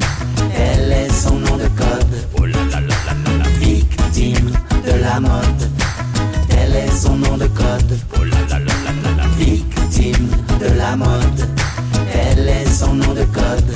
tel 0.56 0.90
est 0.90 1.12
son 1.12 1.36
nom 1.36 1.58
de 1.58 1.68
code? 1.68 2.08
Oh 2.38 2.46
là 2.46 2.60
là 2.72 2.80
là 2.80 2.88
là. 2.88 3.50
Victime 3.60 4.52
de 4.86 5.04
la 5.04 5.20
mode, 5.20 5.70
son 7.00 7.16
nom 7.16 7.38
de 7.38 7.48
code. 7.48 7.98
Oh 8.16 8.24
là 8.24 8.38
là 8.50 8.60
là 8.60 8.74
là 8.84 8.92
là 9.04 9.12
là. 9.18 9.24
Victime 9.38 10.30
de 10.60 10.78
la 10.78 10.96
mode, 10.96 11.48
tel 12.12 12.48
est 12.48 12.70
son 12.70 12.94
nom 12.96 13.14
de 13.14 13.24
code. 13.26 13.72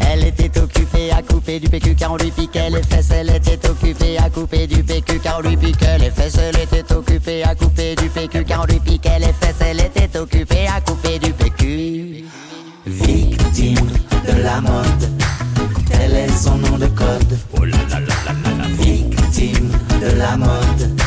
Elle 0.00 0.26
était 0.26 0.58
occupée 0.60 1.10
à 1.10 1.22
couper 1.22 1.58
du 1.58 1.68
PQ 1.68 1.94
car 1.96 2.12
on 2.12 2.16
lui 2.16 2.30
piquait 2.30 2.70
les 2.70 2.82
fesses. 2.82 3.10
Elle 3.10 3.30
était 3.30 3.68
occupée 3.68 4.16
à 4.18 4.30
couper 4.30 4.66
du 4.66 4.82
PQ 4.84 5.18
car 5.18 5.38
on 5.38 5.48
lui 5.48 5.56
piquait 5.56 5.98
les 5.98 6.10
fesses. 6.10 6.38
Elle 6.38 6.60
était 6.62 6.92
occupée 6.94 7.42
à 7.42 7.54
couper 7.54 7.96
du 7.96 8.08
PQ 8.08 8.44
car 8.44 8.62
on 8.62 8.72
lui 8.72 8.78
piquait 8.78 9.18
les 9.18 9.32
fesses. 9.32 9.60
Elle 9.60 9.80
était 9.80 10.18
occupée 10.18 10.66
à 10.68 10.80
couper 10.80 11.18
du 11.18 11.32
PQ. 11.32 12.24
Victime 12.86 13.88
de 14.28 14.42
la 14.42 14.60
mode, 14.60 15.04
tel 15.90 16.14
est 16.14 16.36
son 16.36 16.56
nom 16.58 16.78
de 16.78 16.86
code. 16.86 17.38
Oh 17.58 17.64
là 17.64 17.76
là 17.90 17.98
là 18.00 18.06
là. 18.24 18.68
Victime 18.78 19.70
de 20.00 20.18
la 20.18 20.36
mode, 20.36 21.00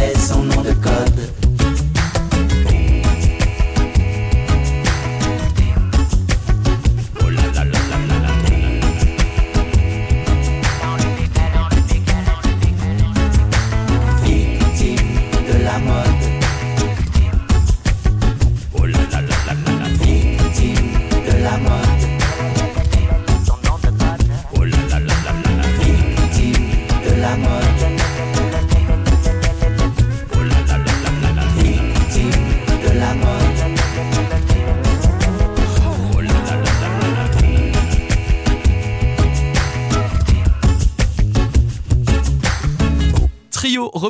laisse 0.00 0.32
en 0.32 0.59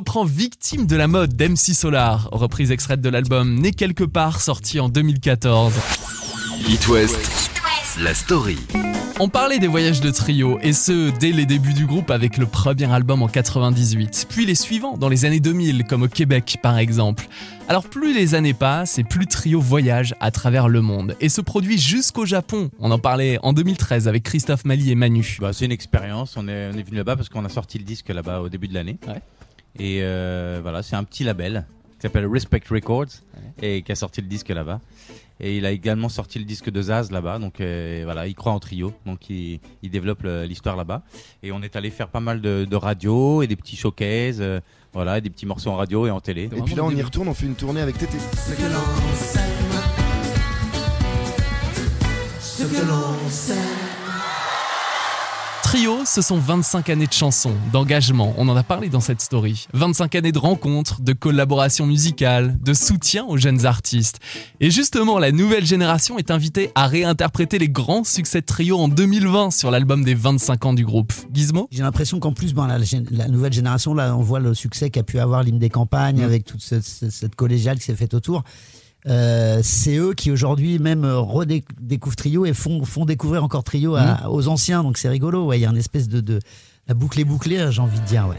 reprend 0.01 0.24
Victime 0.24 0.86
de 0.86 0.96
la 0.96 1.09
mode 1.09 1.36
d'MC 1.36 1.74
Solar, 1.74 2.30
reprise 2.32 2.70
extraite 2.70 3.03
de 3.03 3.11
l'album 3.11 3.57
Né 3.57 3.70
quelque 3.70 4.05
part 4.05 4.40
sorti 4.40 4.80
en 4.80 4.88
2014. 4.88 5.74
It 6.66 6.88
West, 6.88 7.51
la 8.01 8.14
story. 8.14 8.57
On 9.18 9.28
parlait 9.28 9.59
des 9.59 9.66
voyages 9.66 10.01
de 10.01 10.11
trio, 10.11 10.59
et 10.62 10.72
ce, 10.72 11.11
dès 11.18 11.32
les 11.32 11.44
débuts 11.44 11.74
du 11.74 11.84
groupe 11.84 12.11
avec 12.11 12.38
le 12.38 12.46
premier 12.46 12.90
album 12.90 13.20
en 13.20 13.28
98, 13.28 14.26
puis 14.30 14.46
les 14.46 14.55
suivants 14.55 14.96
dans 14.96 15.11
les 15.11 15.26
années 15.26 15.38
2000, 15.38 15.84
comme 15.84 16.05
au 16.05 16.09
Québec 16.09 16.57
par 16.62 16.78
exemple. 16.78 17.26
Alors 17.68 17.84
plus 17.84 18.14
les 18.14 18.34
années 18.34 18.55
passent, 18.55 18.98
et 18.98 19.05
plus 19.05 19.26
Trio 19.26 19.61
voyage 19.61 20.14
à 20.20 20.30
travers 20.30 20.70
le 20.70 20.80
monde, 20.80 21.14
et 21.20 21.28
se 21.28 21.42
produit 21.42 21.76
jusqu'au 21.76 22.24
Japon. 22.24 22.70
On 22.78 22.90
en 22.90 22.98
parlait 22.98 23.38
en 23.42 23.53
2013 23.53 24.09
avec 24.09 24.22
Christophe 24.22 24.64
Mali 24.64 24.90
et 24.92 24.94
Manu. 24.94 25.36
Bah, 25.42 25.53
c'est 25.53 25.66
une 25.66 25.72
expérience. 25.72 26.38
On 26.38 26.48
est, 26.48 26.70
on 26.72 26.78
est 26.78 26.84
venu 26.84 26.96
là-bas 26.96 27.16
parce 27.16 27.28
qu'on 27.28 27.44
a 27.44 27.51
sorti 27.51 27.76
le 27.76 27.84
disque 27.84 28.09
là-bas 28.09 28.40
au 28.40 28.48
début 28.48 28.66
de 28.66 28.72
l'année. 28.72 28.98
Ouais. 29.07 29.20
Et 29.78 30.00
euh, 30.02 30.58
voilà, 30.62 30.82
c'est 30.82 30.96
un 30.96 31.04
petit 31.04 31.24
label 31.24 31.66
qui 31.94 32.02
s'appelle 32.02 32.26
Respect 32.26 32.62
Records 32.70 33.06
et 33.62 33.82
qui 33.82 33.92
a 33.92 33.94
sorti 33.94 34.20
le 34.20 34.26
disque 34.26 34.48
là-bas. 34.48 34.80
Et 35.42 35.56
il 35.56 35.64
a 35.64 35.70
également 35.70 36.10
sorti 36.10 36.38
le 36.38 36.44
disque 36.44 36.68
de 36.70 36.82
Zaz 36.82 37.10
là-bas. 37.10 37.38
Donc 37.38 37.60
euh, 37.60 38.02
voilà, 38.04 38.26
il 38.26 38.34
croit 38.34 38.52
en 38.52 38.58
trio. 38.60 38.92
Donc 39.06 39.30
il, 39.30 39.60
il 39.82 39.90
développe 39.90 40.22
l'histoire 40.24 40.76
là-bas. 40.76 41.02
Et 41.42 41.50
on 41.52 41.62
est 41.62 41.76
allé 41.76 41.90
faire 41.90 42.08
pas 42.08 42.20
mal 42.20 42.40
de, 42.42 42.66
de 42.68 42.76
radio 42.76 43.40
et 43.42 43.46
des 43.46 43.56
petits 43.56 43.76
showcases. 43.76 44.40
euh, 44.40 44.60
voilà, 44.92 45.18
et 45.18 45.20
des 45.20 45.30
petits 45.30 45.46
morceaux 45.46 45.70
en 45.70 45.76
radio 45.76 46.06
et 46.06 46.10
en 46.10 46.20
télé. 46.20 46.50
Et 46.54 46.62
puis 46.62 46.74
là, 46.74 46.84
on 46.84 46.90
y 46.90 47.00
retourne, 47.00 47.28
on 47.28 47.34
fait 47.34 47.46
une 47.46 47.54
tournée 47.54 47.80
avec 47.80 47.96
Tété. 47.96 48.18
Ce 52.40 52.64
que 52.64 52.86
l'on 52.86 53.30
sème, 53.30 53.69
Trio, 55.70 55.98
ce 56.04 56.20
sont 56.20 56.36
25 56.36 56.90
années 56.90 57.06
de 57.06 57.12
chansons, 57.12 57.52
d'engagement, 57.72 58.34
on 58.36 58.48
en 58.48 58.56
a 58.56 58.64
parlé 58.64 58.88
dans 58.88 58.98
cette 58.98 59.20
story. 59.20 59.68
25 59.72 60.16
années 60.16 60.32
de 60.32 60.38
rencontres, 60.40 61.00
de 61.00 61.12
collaborations 61.12 61.86
musicales, 61.86 62.58
de 62.60 62.74
soutien 62.74 63.24
aux 63.26 63.36
jeunes 63.36 63.66
artistes. 63.66 64.18
Et 64.58 64.68
justement, 64.72 65.20
la 65.20 65.30
nouvelle 65.30 65.64
génération 65.64 66.18
est 66.18 66.32
invitée 66.32 66.72
à 66.74 66.88
réinterpréter 66.88 67.60
les 67.60 67.68
grands 67.68 68.02
succès 68.02 68.40
de 68.40 68.46
Trio 68.46 68.80
en 68.80 68.88
2020 68.88 69.52
sur 69.52 69.70
l'album 69.70 70.02
des 70.02 70.14
25 70.14 70.64
ans 70.66 70.72
du 70.74 70.84
groupe. 70.84 71.12
Gizmo? 71.32 71.68
J'ai 71.70 71.82
l'impression 71.84 72.18
qu'en 72.18 72.32
plus, 72.32 72.52
ben, 72.52 72.66
la, 73.12 73.28
nouvelle 73.28 73.52
génération, 73.52 73.94
là, 73.94 74.16
on 74.16 74.22
voit 74.22 74.40
le 74.40 74.54
succès 74.54 74.90
qu'a 74.90 75.04
pu 75.04 75.20
avoir 75.20 75.44
l'hymne 75.44 75.60
des 75.60 75.70
campagnes 75.70 76.24
avec 76.24 76.44
toute 76.46 76.62
ce- 76.62 76.80
ce- 76.80 77.10
cette 77.10 77.36
collégiale 77.36 77.78
qui 77.78 77.84
s'est 77.84 77.94
faite 77.94 78.14
autour. 78.14 78.42
Euh, 79.07 79.61
c'est 79.62 79.96
eux 79.96 80.12
qui 80.14 80.30
aujourd'hui 80.30 80.78
même 80.78 81.05
euh, 81.05 81.18
redécouvrent 81.18 82.16
Trio 82.16 82.44
et 82.44 82.53
font, 82.53 82.84
font 82.84 83.05
découvrir 83.07 83.42
encore 83.42 83.64
Trio 83.64 83.94
à- 83.96 84.28
aux 84.30 84.46
anciens. 84.48 84.82
Donc 84.82 84.98
c'est 84.98 85.09
rigolo. 85.09 85.46
Ouais, 85.46 85.59
il 85.59 85.62
y 85.62 85.66
a 85.66 85.70
une 85.70 85.76
espèce 85.78 86.09
de, 86.09 86.20
de 86.20 86.38
la 86.86 86.94
boucle 86.94 87.18
est 87.20 87.24
bouclée, 87.24 87.66
j'ai 87.70 87.80
envie 87.80 87.98
de 88.01 88.05
dire. 88.07 88.26
Ouais. 88.28 88.36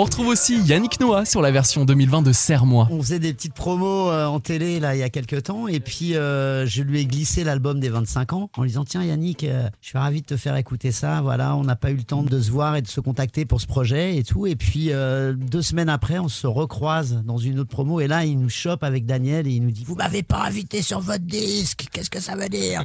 On 0.00 0.04
retrouve 0.04 0.28
aussi 0.28 0.58
Yannick 0.62 0.98
Noah 0.98 1.26
sur 1.26 1.42
la 1.42 1.50
version 1.50 1.84
2020 1.84 2.22
de 2.22 2.32
Serre-moi. 2.32 2.88
On 2.90 3.02
faisait 3.02 3.18
des 3.18 3.34
petites 3.34 3.52
promos 3.52 4.08
euh, 4.08 4.24
en 4.24 4.40
télé 4.40 4.80
là 4.80 4.96
il 4.96 4.98
y 4.98 5.02
a 5.02 5.10
quelques 5.10 5.42
temps 5.42 5.68
et 5.68 5.78
puis 5.78 6.16
euh, 6.16 6.64
je 6.64 6.82
lui 6.82 7.00
ai 7.00 7.04
glissé 7.04 7.44
l'album 7.44 7.80
des 7.80 7.90
25 7.90 8.32
ans 8.32 8.50
en 8.56 8.62
lui 8.62 8.70
disant 8.70 8.86
tiens 8.86 9.04
Yannick 9.04 9.44
euh, 9.44 9.68
je 9.82 9.88
suis 9.88 9.98
ravi 9.98 10.22
de 10.22 10.26
te 10.26 10.38
faire 10.38 10.56
écouter 10.56 10.90
ça 10.90 11.20
voilà 11.20 11.54
on 11.54 11.64
n'a 11.64 11.76
pas 11.76 11.90
eu 11.90 11.96
le 11.96 12.02
temps 12.02 12.22
de 12.22 12.40
se 12.40 12.50
voir 12.50 12.76
et 12.76 12.80
de 12.80 12.88
se 12.88 12.98
contacter 13.00 13.44
pour 13.44 13.60
ce 13.60 13.66
projet 13.66 14.16
et 14.16 14.24
tout 14.24 14.46
et 14.46 14.56
puis 14.56 14.90
deux 15.36 15.60
semaines 15.60 15.90
après 15.90 16.18
on 16.18 16.28
se 16.28 16.46
recroise 16.46 17.22
dans 17.26 17.36
une 17.36 17.58
autre 17.58 17.68
promo 17.68 18.00
et 18.00 18.06
là 18.06 18.24
il 18.24 18.38
nous 18.38 18.48
chope 18.48 18.82
avec 18.82 19.04
Daniel 19.04 19.46
et 19.46 19.50
il 19.50 19.62
nous 19.62 19.70
dit 19.70 19.84
vous 19.84 19.96
m'avez 19.96 20.22
pas 20.22 20.46
invité 20.46 20.80
sur 20.80 21.00
votre 21.00 21.26
disque 21.26 21.88
qu'est-ce 21.92 22.08
que 22.08 22.20
ça 22.20 22.36
veut 22.36 22.48
dire? 22.48 22.84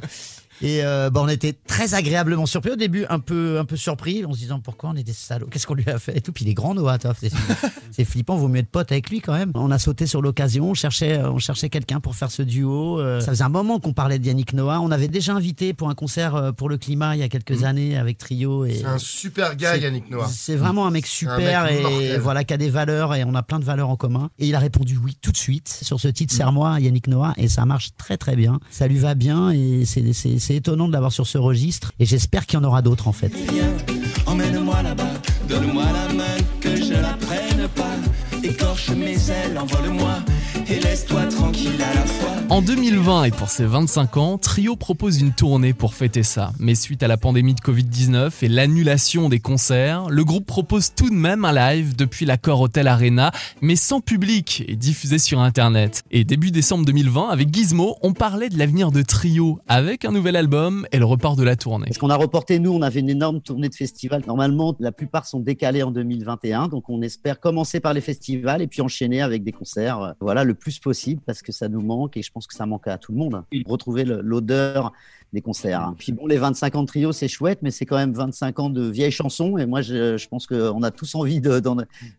Et 0.62 0.84
euh, 0.84 1.10
bah, 1.10 1.20
on 1.22 1.28
était 1.28 1.52
très 1.66 1.94
agréablement 1.94 2.46
surpris 2.46 2.70
au 2.72 2.76
début, 2.76 3.04
un 3.08 3.18
peu, 3.18 3.58
un 3.58 3.64
peu 3.64 3.76
surpris, 3.76 4.24
en 4.24 4.32
se 4.32 4.38
disant 4.38 4.60
pourquoi 4.60 4.90
on 4.90 4.96
est 4.96 5.02
des 5.04 5.12
salauds, 5.12 5.46
qu'est-ce 5.50 5.66
qu'on 5.66 5.74
lui 5.74 5.88
a 5.88 5.98
fait? 5.98 6.16
Et 6.16 6.20
tout. 6.20 6.32
Puis 6.32 6.44
il 6.44 6.50
est 6.50 6.54
grand 6.54 6.74
Noah, 6.74 6.98
c'est- 7.90 8.04
flippant, 8.04 8.36
vaut 8.36 8.48
mieux 8.48 8.60
être 8.60 8.68
pote 8.70 8.90
avec 8.92 9.10
lui 9.10 9.20
quand 9.20 9.32
même. 9.32 9.50
On 9.54 9.70
a 9.70 9.78
sauté 9.78 10.06
sur 10.06 10.22
l'occasion, 10.22 10.70
on 10.70 10.74
cherchait, 10.74 11.18
on 11.24 11.38
cherchait 11.38 11.68
quelqu'un 11.68 12.00
pour 12.00 12.14
faire 12.14 12.30
ce 12.30 12.42
duo. 12.42 13.00
euh, 13.00 13.20
ça 13.20 13.28
faisait 13.32 13.44
un 13.44 13.48
moment 13.48 13.80
qu'on 13.80 13.92
parlait 13.92 14.18
de 14.18 14.26
Yannick 14.26 14.52
Noah. 14.52 14.80
On 14.80 14.90
avait 14.90 15.08
déjà 15.08 15.34
invité 15.34 15.72
pour 15.72 15.88
un 15.88 15.94
concert 15.94 16.34
euh, 16.34 16.52
pour 16.52 16.68
le 16.68 16.76
climat 16.78 17.16
il 17.16 17.20
y 17.20 17.22
a 17.22 17.28
quelques 17.28 17.64
années 17.64 17.96
avec 17.96 18.18
Trio. 18.18 18.66
C'est 18.66 18.84
un 18.84 18.98
super 18.98 19.56
gars, 19.56 19.76
Yannick 19.76 20.10
Noah. 20.10 20.28
C'est 20.30 20.56
vraiment 20.56 20.86
un 20.86 20.90
mec 20.90 21.06
super 21.06 21.36
mec 21.64 21.84
et 22.02 22.18
voilà 22.18 22.44
qui 22.44 22.54
a 22.54 22.56
des 22.56 22.70
valeurs 22.70 23.14
et 23.14 23.24
on 23.24 23.34
a 23.34 23.42
plein 23.42 23.58
de 23.58 23.64
valeurs 23.64 23.88
en 23.90 23.96
commun. 23.96 24.30
Et 24.38 24.46
il 24.46 24.54
a 24.54 24.58
répondu 24.58 24.98
oui 25.02 25.16
tout 25.20 25.32
de 25.32 25.36
suite 25.36 25.68
sur 25.82 26.00
ce 26.00 26.08
titre 26.08 26.32
Serre-moi 26.34 26.78
Yannick 26.80 27.08
Noah 27.08 27.32
et 27.36 27.48
ça 27.48 27.64
marche 27.66 27.90
très 27.96 28.16
très 28.16 28.36
bien. 28.36 28.60
Ça 28.70 28.86
lui 28.88 28.98
va 28.98 29.14
bien 29.14 29.50
et 29.50 29.84
c'est- 29.84 30.12
c'est 30.46 30.54
étonnant 30.54 30.86
de 30.86 30.92
l'avoir 30.92 31.10
sur 31.10 31.26
ce 31.26 31.38
registre 31.38 31.90
et 31.98 32.06
j'espère 32.06 32.46
qu'il 32.46 32.56
y 32.56 32.62
en 32.62 32.64
aura 32.64 32.80
d'autres 32.80 33.08
en 33.08 33.12
fait. 33.12 33.32
Viens, 33.52 33.72
emmène-moi 34.26 34.80
là-bas, 34.80 35.14
donne-moi 35.48 35.82
la 35.82 36.14
main, 36.14 36.36
que 36.60 36.76
je 36.76 36.92
la 36.92 37.14
prenne 37.14 37.66
pas. 37.74 37.96
Écorche 38.44 38.90
mes 38.90 39.16
ailes, 39.28 39.58
envole-moi, 39.58 40.18
et 40.68 40.78
laisse-toi 40.78 41.26
tranquille 41.26 41.82
à 41.82 41.94
la 41.94 42.06
fois. 42.06 42.35
En 42.48 42.62
2020 42.62 43.24
et 43.24 43.30
pour 43.32 43.48
ses 43.48 43.64
25 43.64 44.16
ans, 44.18 44.38
Trio 44.38 44.76
propose 44.76 45.20
une 45.20 45.32
tournée 45.32 45.72
pour 45.72 45.94
fêter 45.94 46.22
ça. 46.22 46.52
Mais 46.60 46.76
suite 46.76 47.02
à 47.02 47.08
la 47.08 47.16
pandémie 47.16 47.54
de 47.54 47.60
Covid-19 47.60 48.32
et 48.42 48.48
l'annulation 48.48 49.28
des 49.28 49.40
concerts, 49.40 50.08
le 50.10 50.24
groupe 50.24 50.46
propose 50.46 50.94
tout 50.94 51.10
de 51.10 51.14
même 51.14 51.44
un 51.44 51.52
live 51.52 51.96
depuis 51.96 52.24
l'accord 52.24 52.60
Hotel 52.60 52.86
Arena, 52.86 53.32
mais 53.62 53.74
sans 53.74 54.00
public 54.00 54.62
et 54.68 54.76
diffusé 54.76 55.18
sur 55.18 55.40
Internet. 55.40 56.04
Et 56.12 56.22
début 56.22 56.52
décembre 56.52 56.84
2020, 56.84 57.30
avec 57.30 57.52
Gizmo, 57.52 57.96
on 58.02 58.12
parlait 58.12 58.48
de 58.48 58.56
l'avenir 58.56 58.92
de 58.92 59.02
Trio 59.02 59.58
avec 59.66 60.04
un 60.04 60.12
nouvel 60.12 60.36
album 60.36 60.86
et 60.92 61.00
le 61.00 61.04
report 61.04 61.34
de 61.34 61.42
la 61.42 61.56
tournée. 61.56 61.86
Parce 61.86 61.98
qu'on 61.98 62.10
a 62.10 62.16
reporté, 62.16 62.60
nous, 62.60 62.70
on 62.70 62.82
avait 62.82 63.00
une 63.00 63.10
énorme 63.10 63.40
tournée 63.40 63.68
de 63.68 63.74
festivals. 63.74 64.22
Normalement, 64.24 64.76
la 64.78 64.92
plupart 64.92 65.26
sont 65.26 65.40
décalés 65.40 65.82
en 65.82 65.90
2021. 65.90 66.68
Donc, 66.68 66.88
on 66.90 67.02
espère 67.02 67.40
commencer 67.40 67.80
par 67.80 67.92
les 67.92 68.00
festivals 68.00 68.62
et 68.62 68.68
puis 68.68 68.82
enchaîner 68.82 69.20
avec 69.20 69.42
des 69.42 69.52
concerts. 69.52 70.00
euh, 70.00 70.12
Voilà, 70.20 70.44
le 70.44 70.54
plus 70.54 70.78
possible 70.78 71.20
parce 71.26 71.42
que 71.42 71.50
ça 71.50 71.68
nous 71.68 71.82
manque 71.82 72.16
et 72.16 72.22
je 72.22 72.30
pense 72.36 72.46
que 72.46 72.54
ça 72.54 72.66
manque 72.66 72.86
à 72.86 72.98
tout 72.98 73.12
le 73.12 73.18
monde. 73.18 73.42
Retrouver 73.66 74.04
l'odeur 74.04 74.92
des 75.32 75.40
concerts. 75.40 75.92
Puis 75.98 76.12
bon, 76.12 76.26
les 76.26 76.36
25 76.36 76.74
ans 76.76 76.82
de 76.82 76.86
trio, 76.86 77.12
c'est 77.12 77.28
chouette, 77.28 77.60
mais 77.62 77.70
c'est 77.70 77.86
quand 77.86 77.96
même 77.96 78.12
25 78.12 78.58
ans 78.60 78.70
de 78.70 78.82
vieilles 78.88 79.10
chansons. 79.10 79.56
Et 79.56 79.64
moi, 79.64 79.80
je, 79.80 80.16
je 80.16 80.28
pense 80.28 80.46
qu'on 80.46 80.82
a 80.82 80.90
tous 80.90 81.14
envie 81.14 81.40
de, 81.40 81.62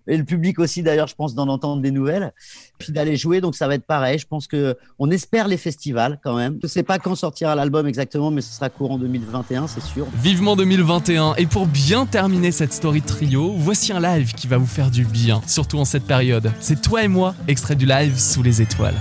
et 0.07 0.17
le 0.17 0.23
public 0.23 0.57
aussi, 0.57 0.81
d'ailleurs, 0.81 1.07
je 1.07 1.15
pense, 1.15 1.35
d'en 1.35 1.47
entendre 1.47 1.83
des 1.83 1.91
nouvelles. 1.91 2.33
Puis 2.79 2.91
d'aller 2.91 3.15
jouer. 3.15 3.39
Donc, 3.39 3.55
ça 3.55 3.67
va 3.67 3.75
être 3.75 3.85
pareil. 3.85 4.17
Je 4.17 4.25
pense 4.25 4.47
que 4.47 4.75
on 4.97 5.09
espère 5.11 5.47
les 5.47 5.57
festivals 5.57 6.19
quand 6.23 6.35
même. 6.35 6.57
Je 6.63 6.67
sais 6.67 6.83
pas 6.83 6.97
quand 6.97 7.13
sortira 7.13 7.53
l'album 7.53 7.85
exactement, 7.87 8.31
mais 8.31 8.41
ce 8.41 8.53
sera 8.53 8.69
courant 8.69 8.97
2021, 8.97 9.67
c'est 9.67 9.83
sûr. 9.83 10.07
Vivement 10.15 10.55
2021 10.55 11.35
et 11.35 11.45
pour 11.45 11.67
bien 11.67 12.07
terminer 12.07 12.51
cette 12.51 12.73
story 12.73 13.01
de 13.01 13.05
trio, 13.05 13.53
voici 13.55 13.93
un 13.93 13.99
live 13.99 14.33
qui 14.33 14.47
va 14.47 14.57
vous 14.57 14.65
faire 14.65 14.89
du 14.89 15.05
bien, 15.05 15.41
surtout 15.45 15.77
en 15.77 15.85
cette 15.85 16.05
période. 16.05 16.51
C'est 16.59 16.81
toi 16.81 17.03
et 17.03 17.07
moi, 17.07 17.35
extrait 17.47 17.75
du 17.75 17.85
live 17.85 18.17
sous 18.17 18.41
les 18.41 18.61
étoiles. 18.61 18.95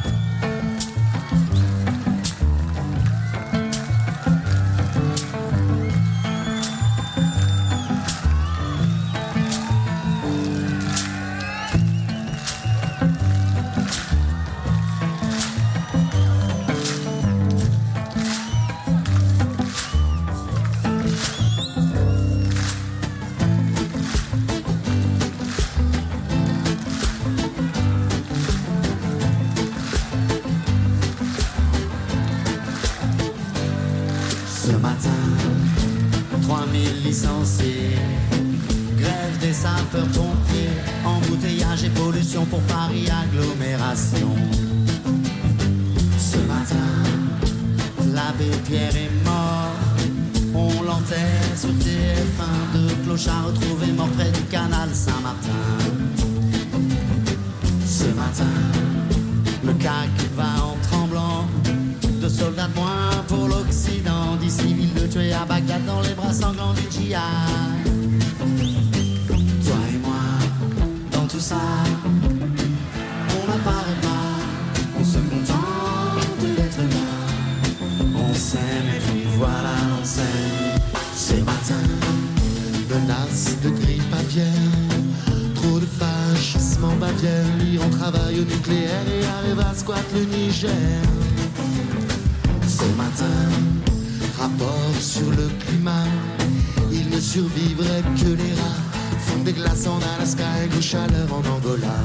Ce 46.18 46.38
matin, 46.38 46.76
l'abbé 48.14 48.50
Pierre 48.66 48.96
est 48.96 49.10
mort, 49.24 49.72
on 50.54 50.82
l'enterre 50.82 51.56
sur 51.56 51.68
TF1, 51.68 52.72
deux 52.74 52.94
clochards 53.04 53.46
retrouvés 53.46 53.92
morts 53.92 54.08
près 54.16 54.30
du 54.30 54.40
canal 54.42 54.88
Saint-Martin. 54.92 55.50
Ce 57.86 58.04
matin, 58.04 58.44
le 59.64 59.72
CAC 59.74 60.10
va 60.36 60.64
en 60.64 60.76
tremblant. 60.88 61.46
Deux 62.20 62.28
soldats 62.28 62.68
de 62.68 62.74
moins 62.74 63.22
pour 63.28 63.48
l'Occident. 63.48 64.36
Dix 64.40 64.50
civils 64.50 64.94
de 64.94 65.06
tuer 65.06 65.32
à 65.32 65.44
Bagdad 65.44 65.84
dans 65.84 66.00
les 66.00 66.14
bras 66.14 66.32
sanglants 66.32 66.74
du 66.74 66.90
djihad. 66.90 67.22
Toi 69.64 69.76
et 69.92 69.98
moi, 69.98 70.22
dans 71.12 71.26
tout 71.26 71.40
ça, 71.40 71.56
voilà, 79.36 79.74
on 80.00 80.04
s'aime. 80.04 80.80
Ce 81.14 81.34
matin, 81.34 81.86
Menace 82.90 83.56
de 83.62 83.70
grippe 83.70 84.12
aviaire, 84.12 84.44
trop 85.54 85.80
de 85.80 85.86
déplacement 86.76 86.96
Bavière, 86.96 87.44
l'Iran 87.58 87.88
travaille 87.90 88.40
au 88.40 88.44
nucléaire 88.44 89.04
et 89.08 89.24
arrive 89.26 89.60
à 89.60 89.74
squat 89.74 90.04
le 90.14 90.24
Niger. 90.24 90.70
Ce 92.66 92.84
matin, 92.96 93.48
rapport 94.38 94.94
sur 95.00 95.28
le 95.30 95.48
climat, 95.66 96.06
il 96.92 97.08
ne 97.10 97.20
survivrait 97.20 98.02
que 98.16 98.28
les 98.28 98.54
rats. 98.54 98.82
Font 99.26 99.42
des 99.42 99.52
glaces 99.52 99.86
en 99.86 99.98
Alaska 100.16 100.44
et 100.64 100.76
de 100.76 100.80
chaleur 100.80 101.28
en 101.32 101.38
Angola. 101.38 101.96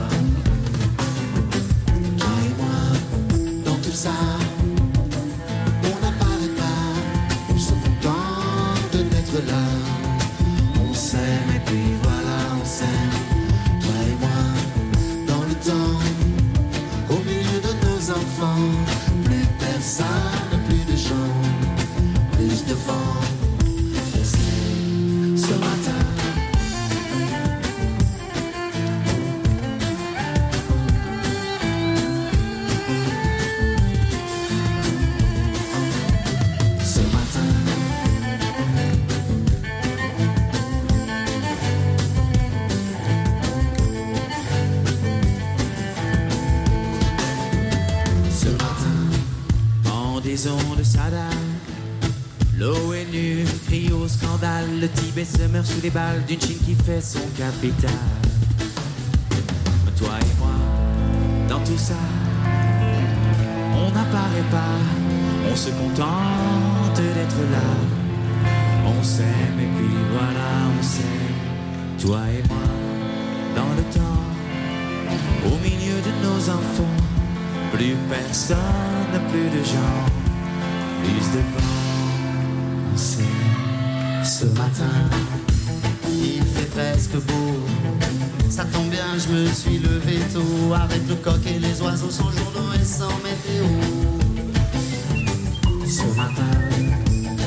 Toi 2.18 2.30
et 2.46 2.54
moi, 2.62 3.64
dans 3.66 3.76
tout 3.82 3.92
ça, 3.94 4.12
sous 55.82 55.86
les 55.86 55.90
balles 55.90 56.24
d'une 56.28 56.40
Chine 56.40 56.58
qui 56.64 56.76
fait 56.76 57.02
son 57.02 57.20
capital. 57.38 57.92
Toi 59.98 60.10
et 60.20 60.40
moi, 60.40 60.54
dans 61.50 61.60
tout 61.60 61.78
ça, 61.78 61.96
on 63.76 63.92
n'apparaît 63.92 64.50
pas, 64.52 64.78
on 65.52 65.56
se 65.56 65.70
contente 65.70 66.96
d'être 66.96 67.42
là. 67.52 67.68
On 68.86 69.04
s'aime 69.04 69.60
et 69.60 69.70
puis 69.78 69.96
voilà, 70.12 70.50
on 70.78 70.84
s'aime. 70.84 72.00
Toi 72.00 72.20
et 72.30 72.48
moi, 72.48 72.68
dans 73.56 73.74
le 73.76 73.84
temps, 73.94 74.24
au 75.46 75.58
milieu 75.64 76.00
de 76.02 76.12
nos 76.26 76.50
enfants. 76.50 76.98
Plus 77.74 77.96
personne, 78.10 79.22
plus 79.32 79.50
de 79.58 79.64
gens, 79.64 80.06
plus 81.04 81.32
de 81.32 81.42
vent. 81.54 82.94
On 82.94 82.98
sait, 82.98 83.24
ce 84.24 84.46
matin, 84.46 85.10
beau. 87.20 87.60
Ça 88.50 88.66
tombe 88.66 88.90
bien, 88.90 89.18
je 89.18 89.34
me 89.34 89.48
suis 89.48 89.80
levé 89.80 90.20
tôt. 90.34 90.74
Avec 90.74 91.08
le 91.08 91.16
coq 91.16 91.40
et 91.46 91.60
les 91.60 91.82
oiseaux 91.82 92.10
sans 92.10 92.32
journaux 92.32 92.72
et 92.80 92.86
sans 92.86 93.16
météo. 93.24 93.68
Ce 95.88 96.04
matin, 96.16 96.58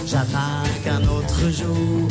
j'attaque 0.07 0.87
un 0.87 1.03
autre 1.09 1.51
jour. 1.51 2.09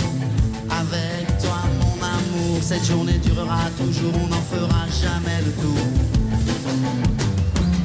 Avec 0.70 1.38
toi, 1.42 1.62
mon 1.80 1.98
amour, 2.04 2.60
cette 2.62 2.86
journée 2.86 3.20
durera 3.20 3.70
toujours. 3.78 4.14
On 4.24 4.28
n'en 4.28 4.42
fera 4.42 4.86
jamais 5.02 5.40
le 5.46 5.52
tour. 5.62 5.86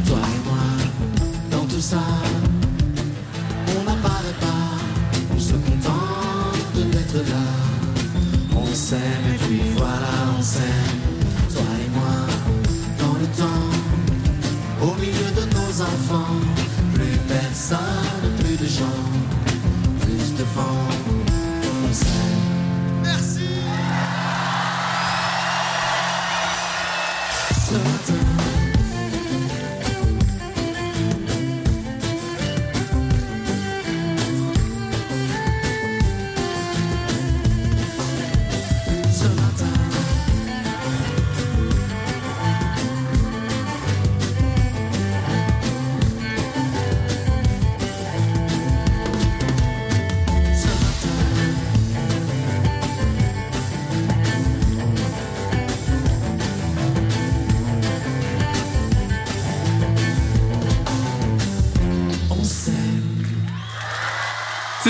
Toi 0.07 0.19
et 0.19 0.49
moi, 0.49 0.65
dans 1.51 1.67
tout 1.67 1.81
ça, 1.81 2.03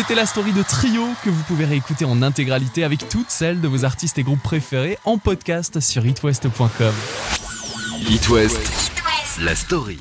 C'était 0.09 0.21
la 0.21 0.27
story 0.27 0.55
de 0.55 0.63
Trio 0.63 1.07
que 1.23 1.29
vous 1.29 1.43
pouvez 1.43 1.67
réécouter 1.67 2.07
en 2.07 2.23
intégralité 2.23 2.83
avec 2.83 3.11
toutes 3.11 3.29
celles 3.29 3.61
de 3.61 3.69
vos 3.69 3.85
artistes 3.85 4.17
et 4.17 4.23
groupes 4.23 4.43
préférés 4.43 4.99
en 5.05 5.19
podcast 5.19 5.81
sur 5.81 6.07
itwest.com. 6.07 6.95
It 8.09 8.29
West, 8.31 8.91
la 9.39 9.55
story. 9.55 9.99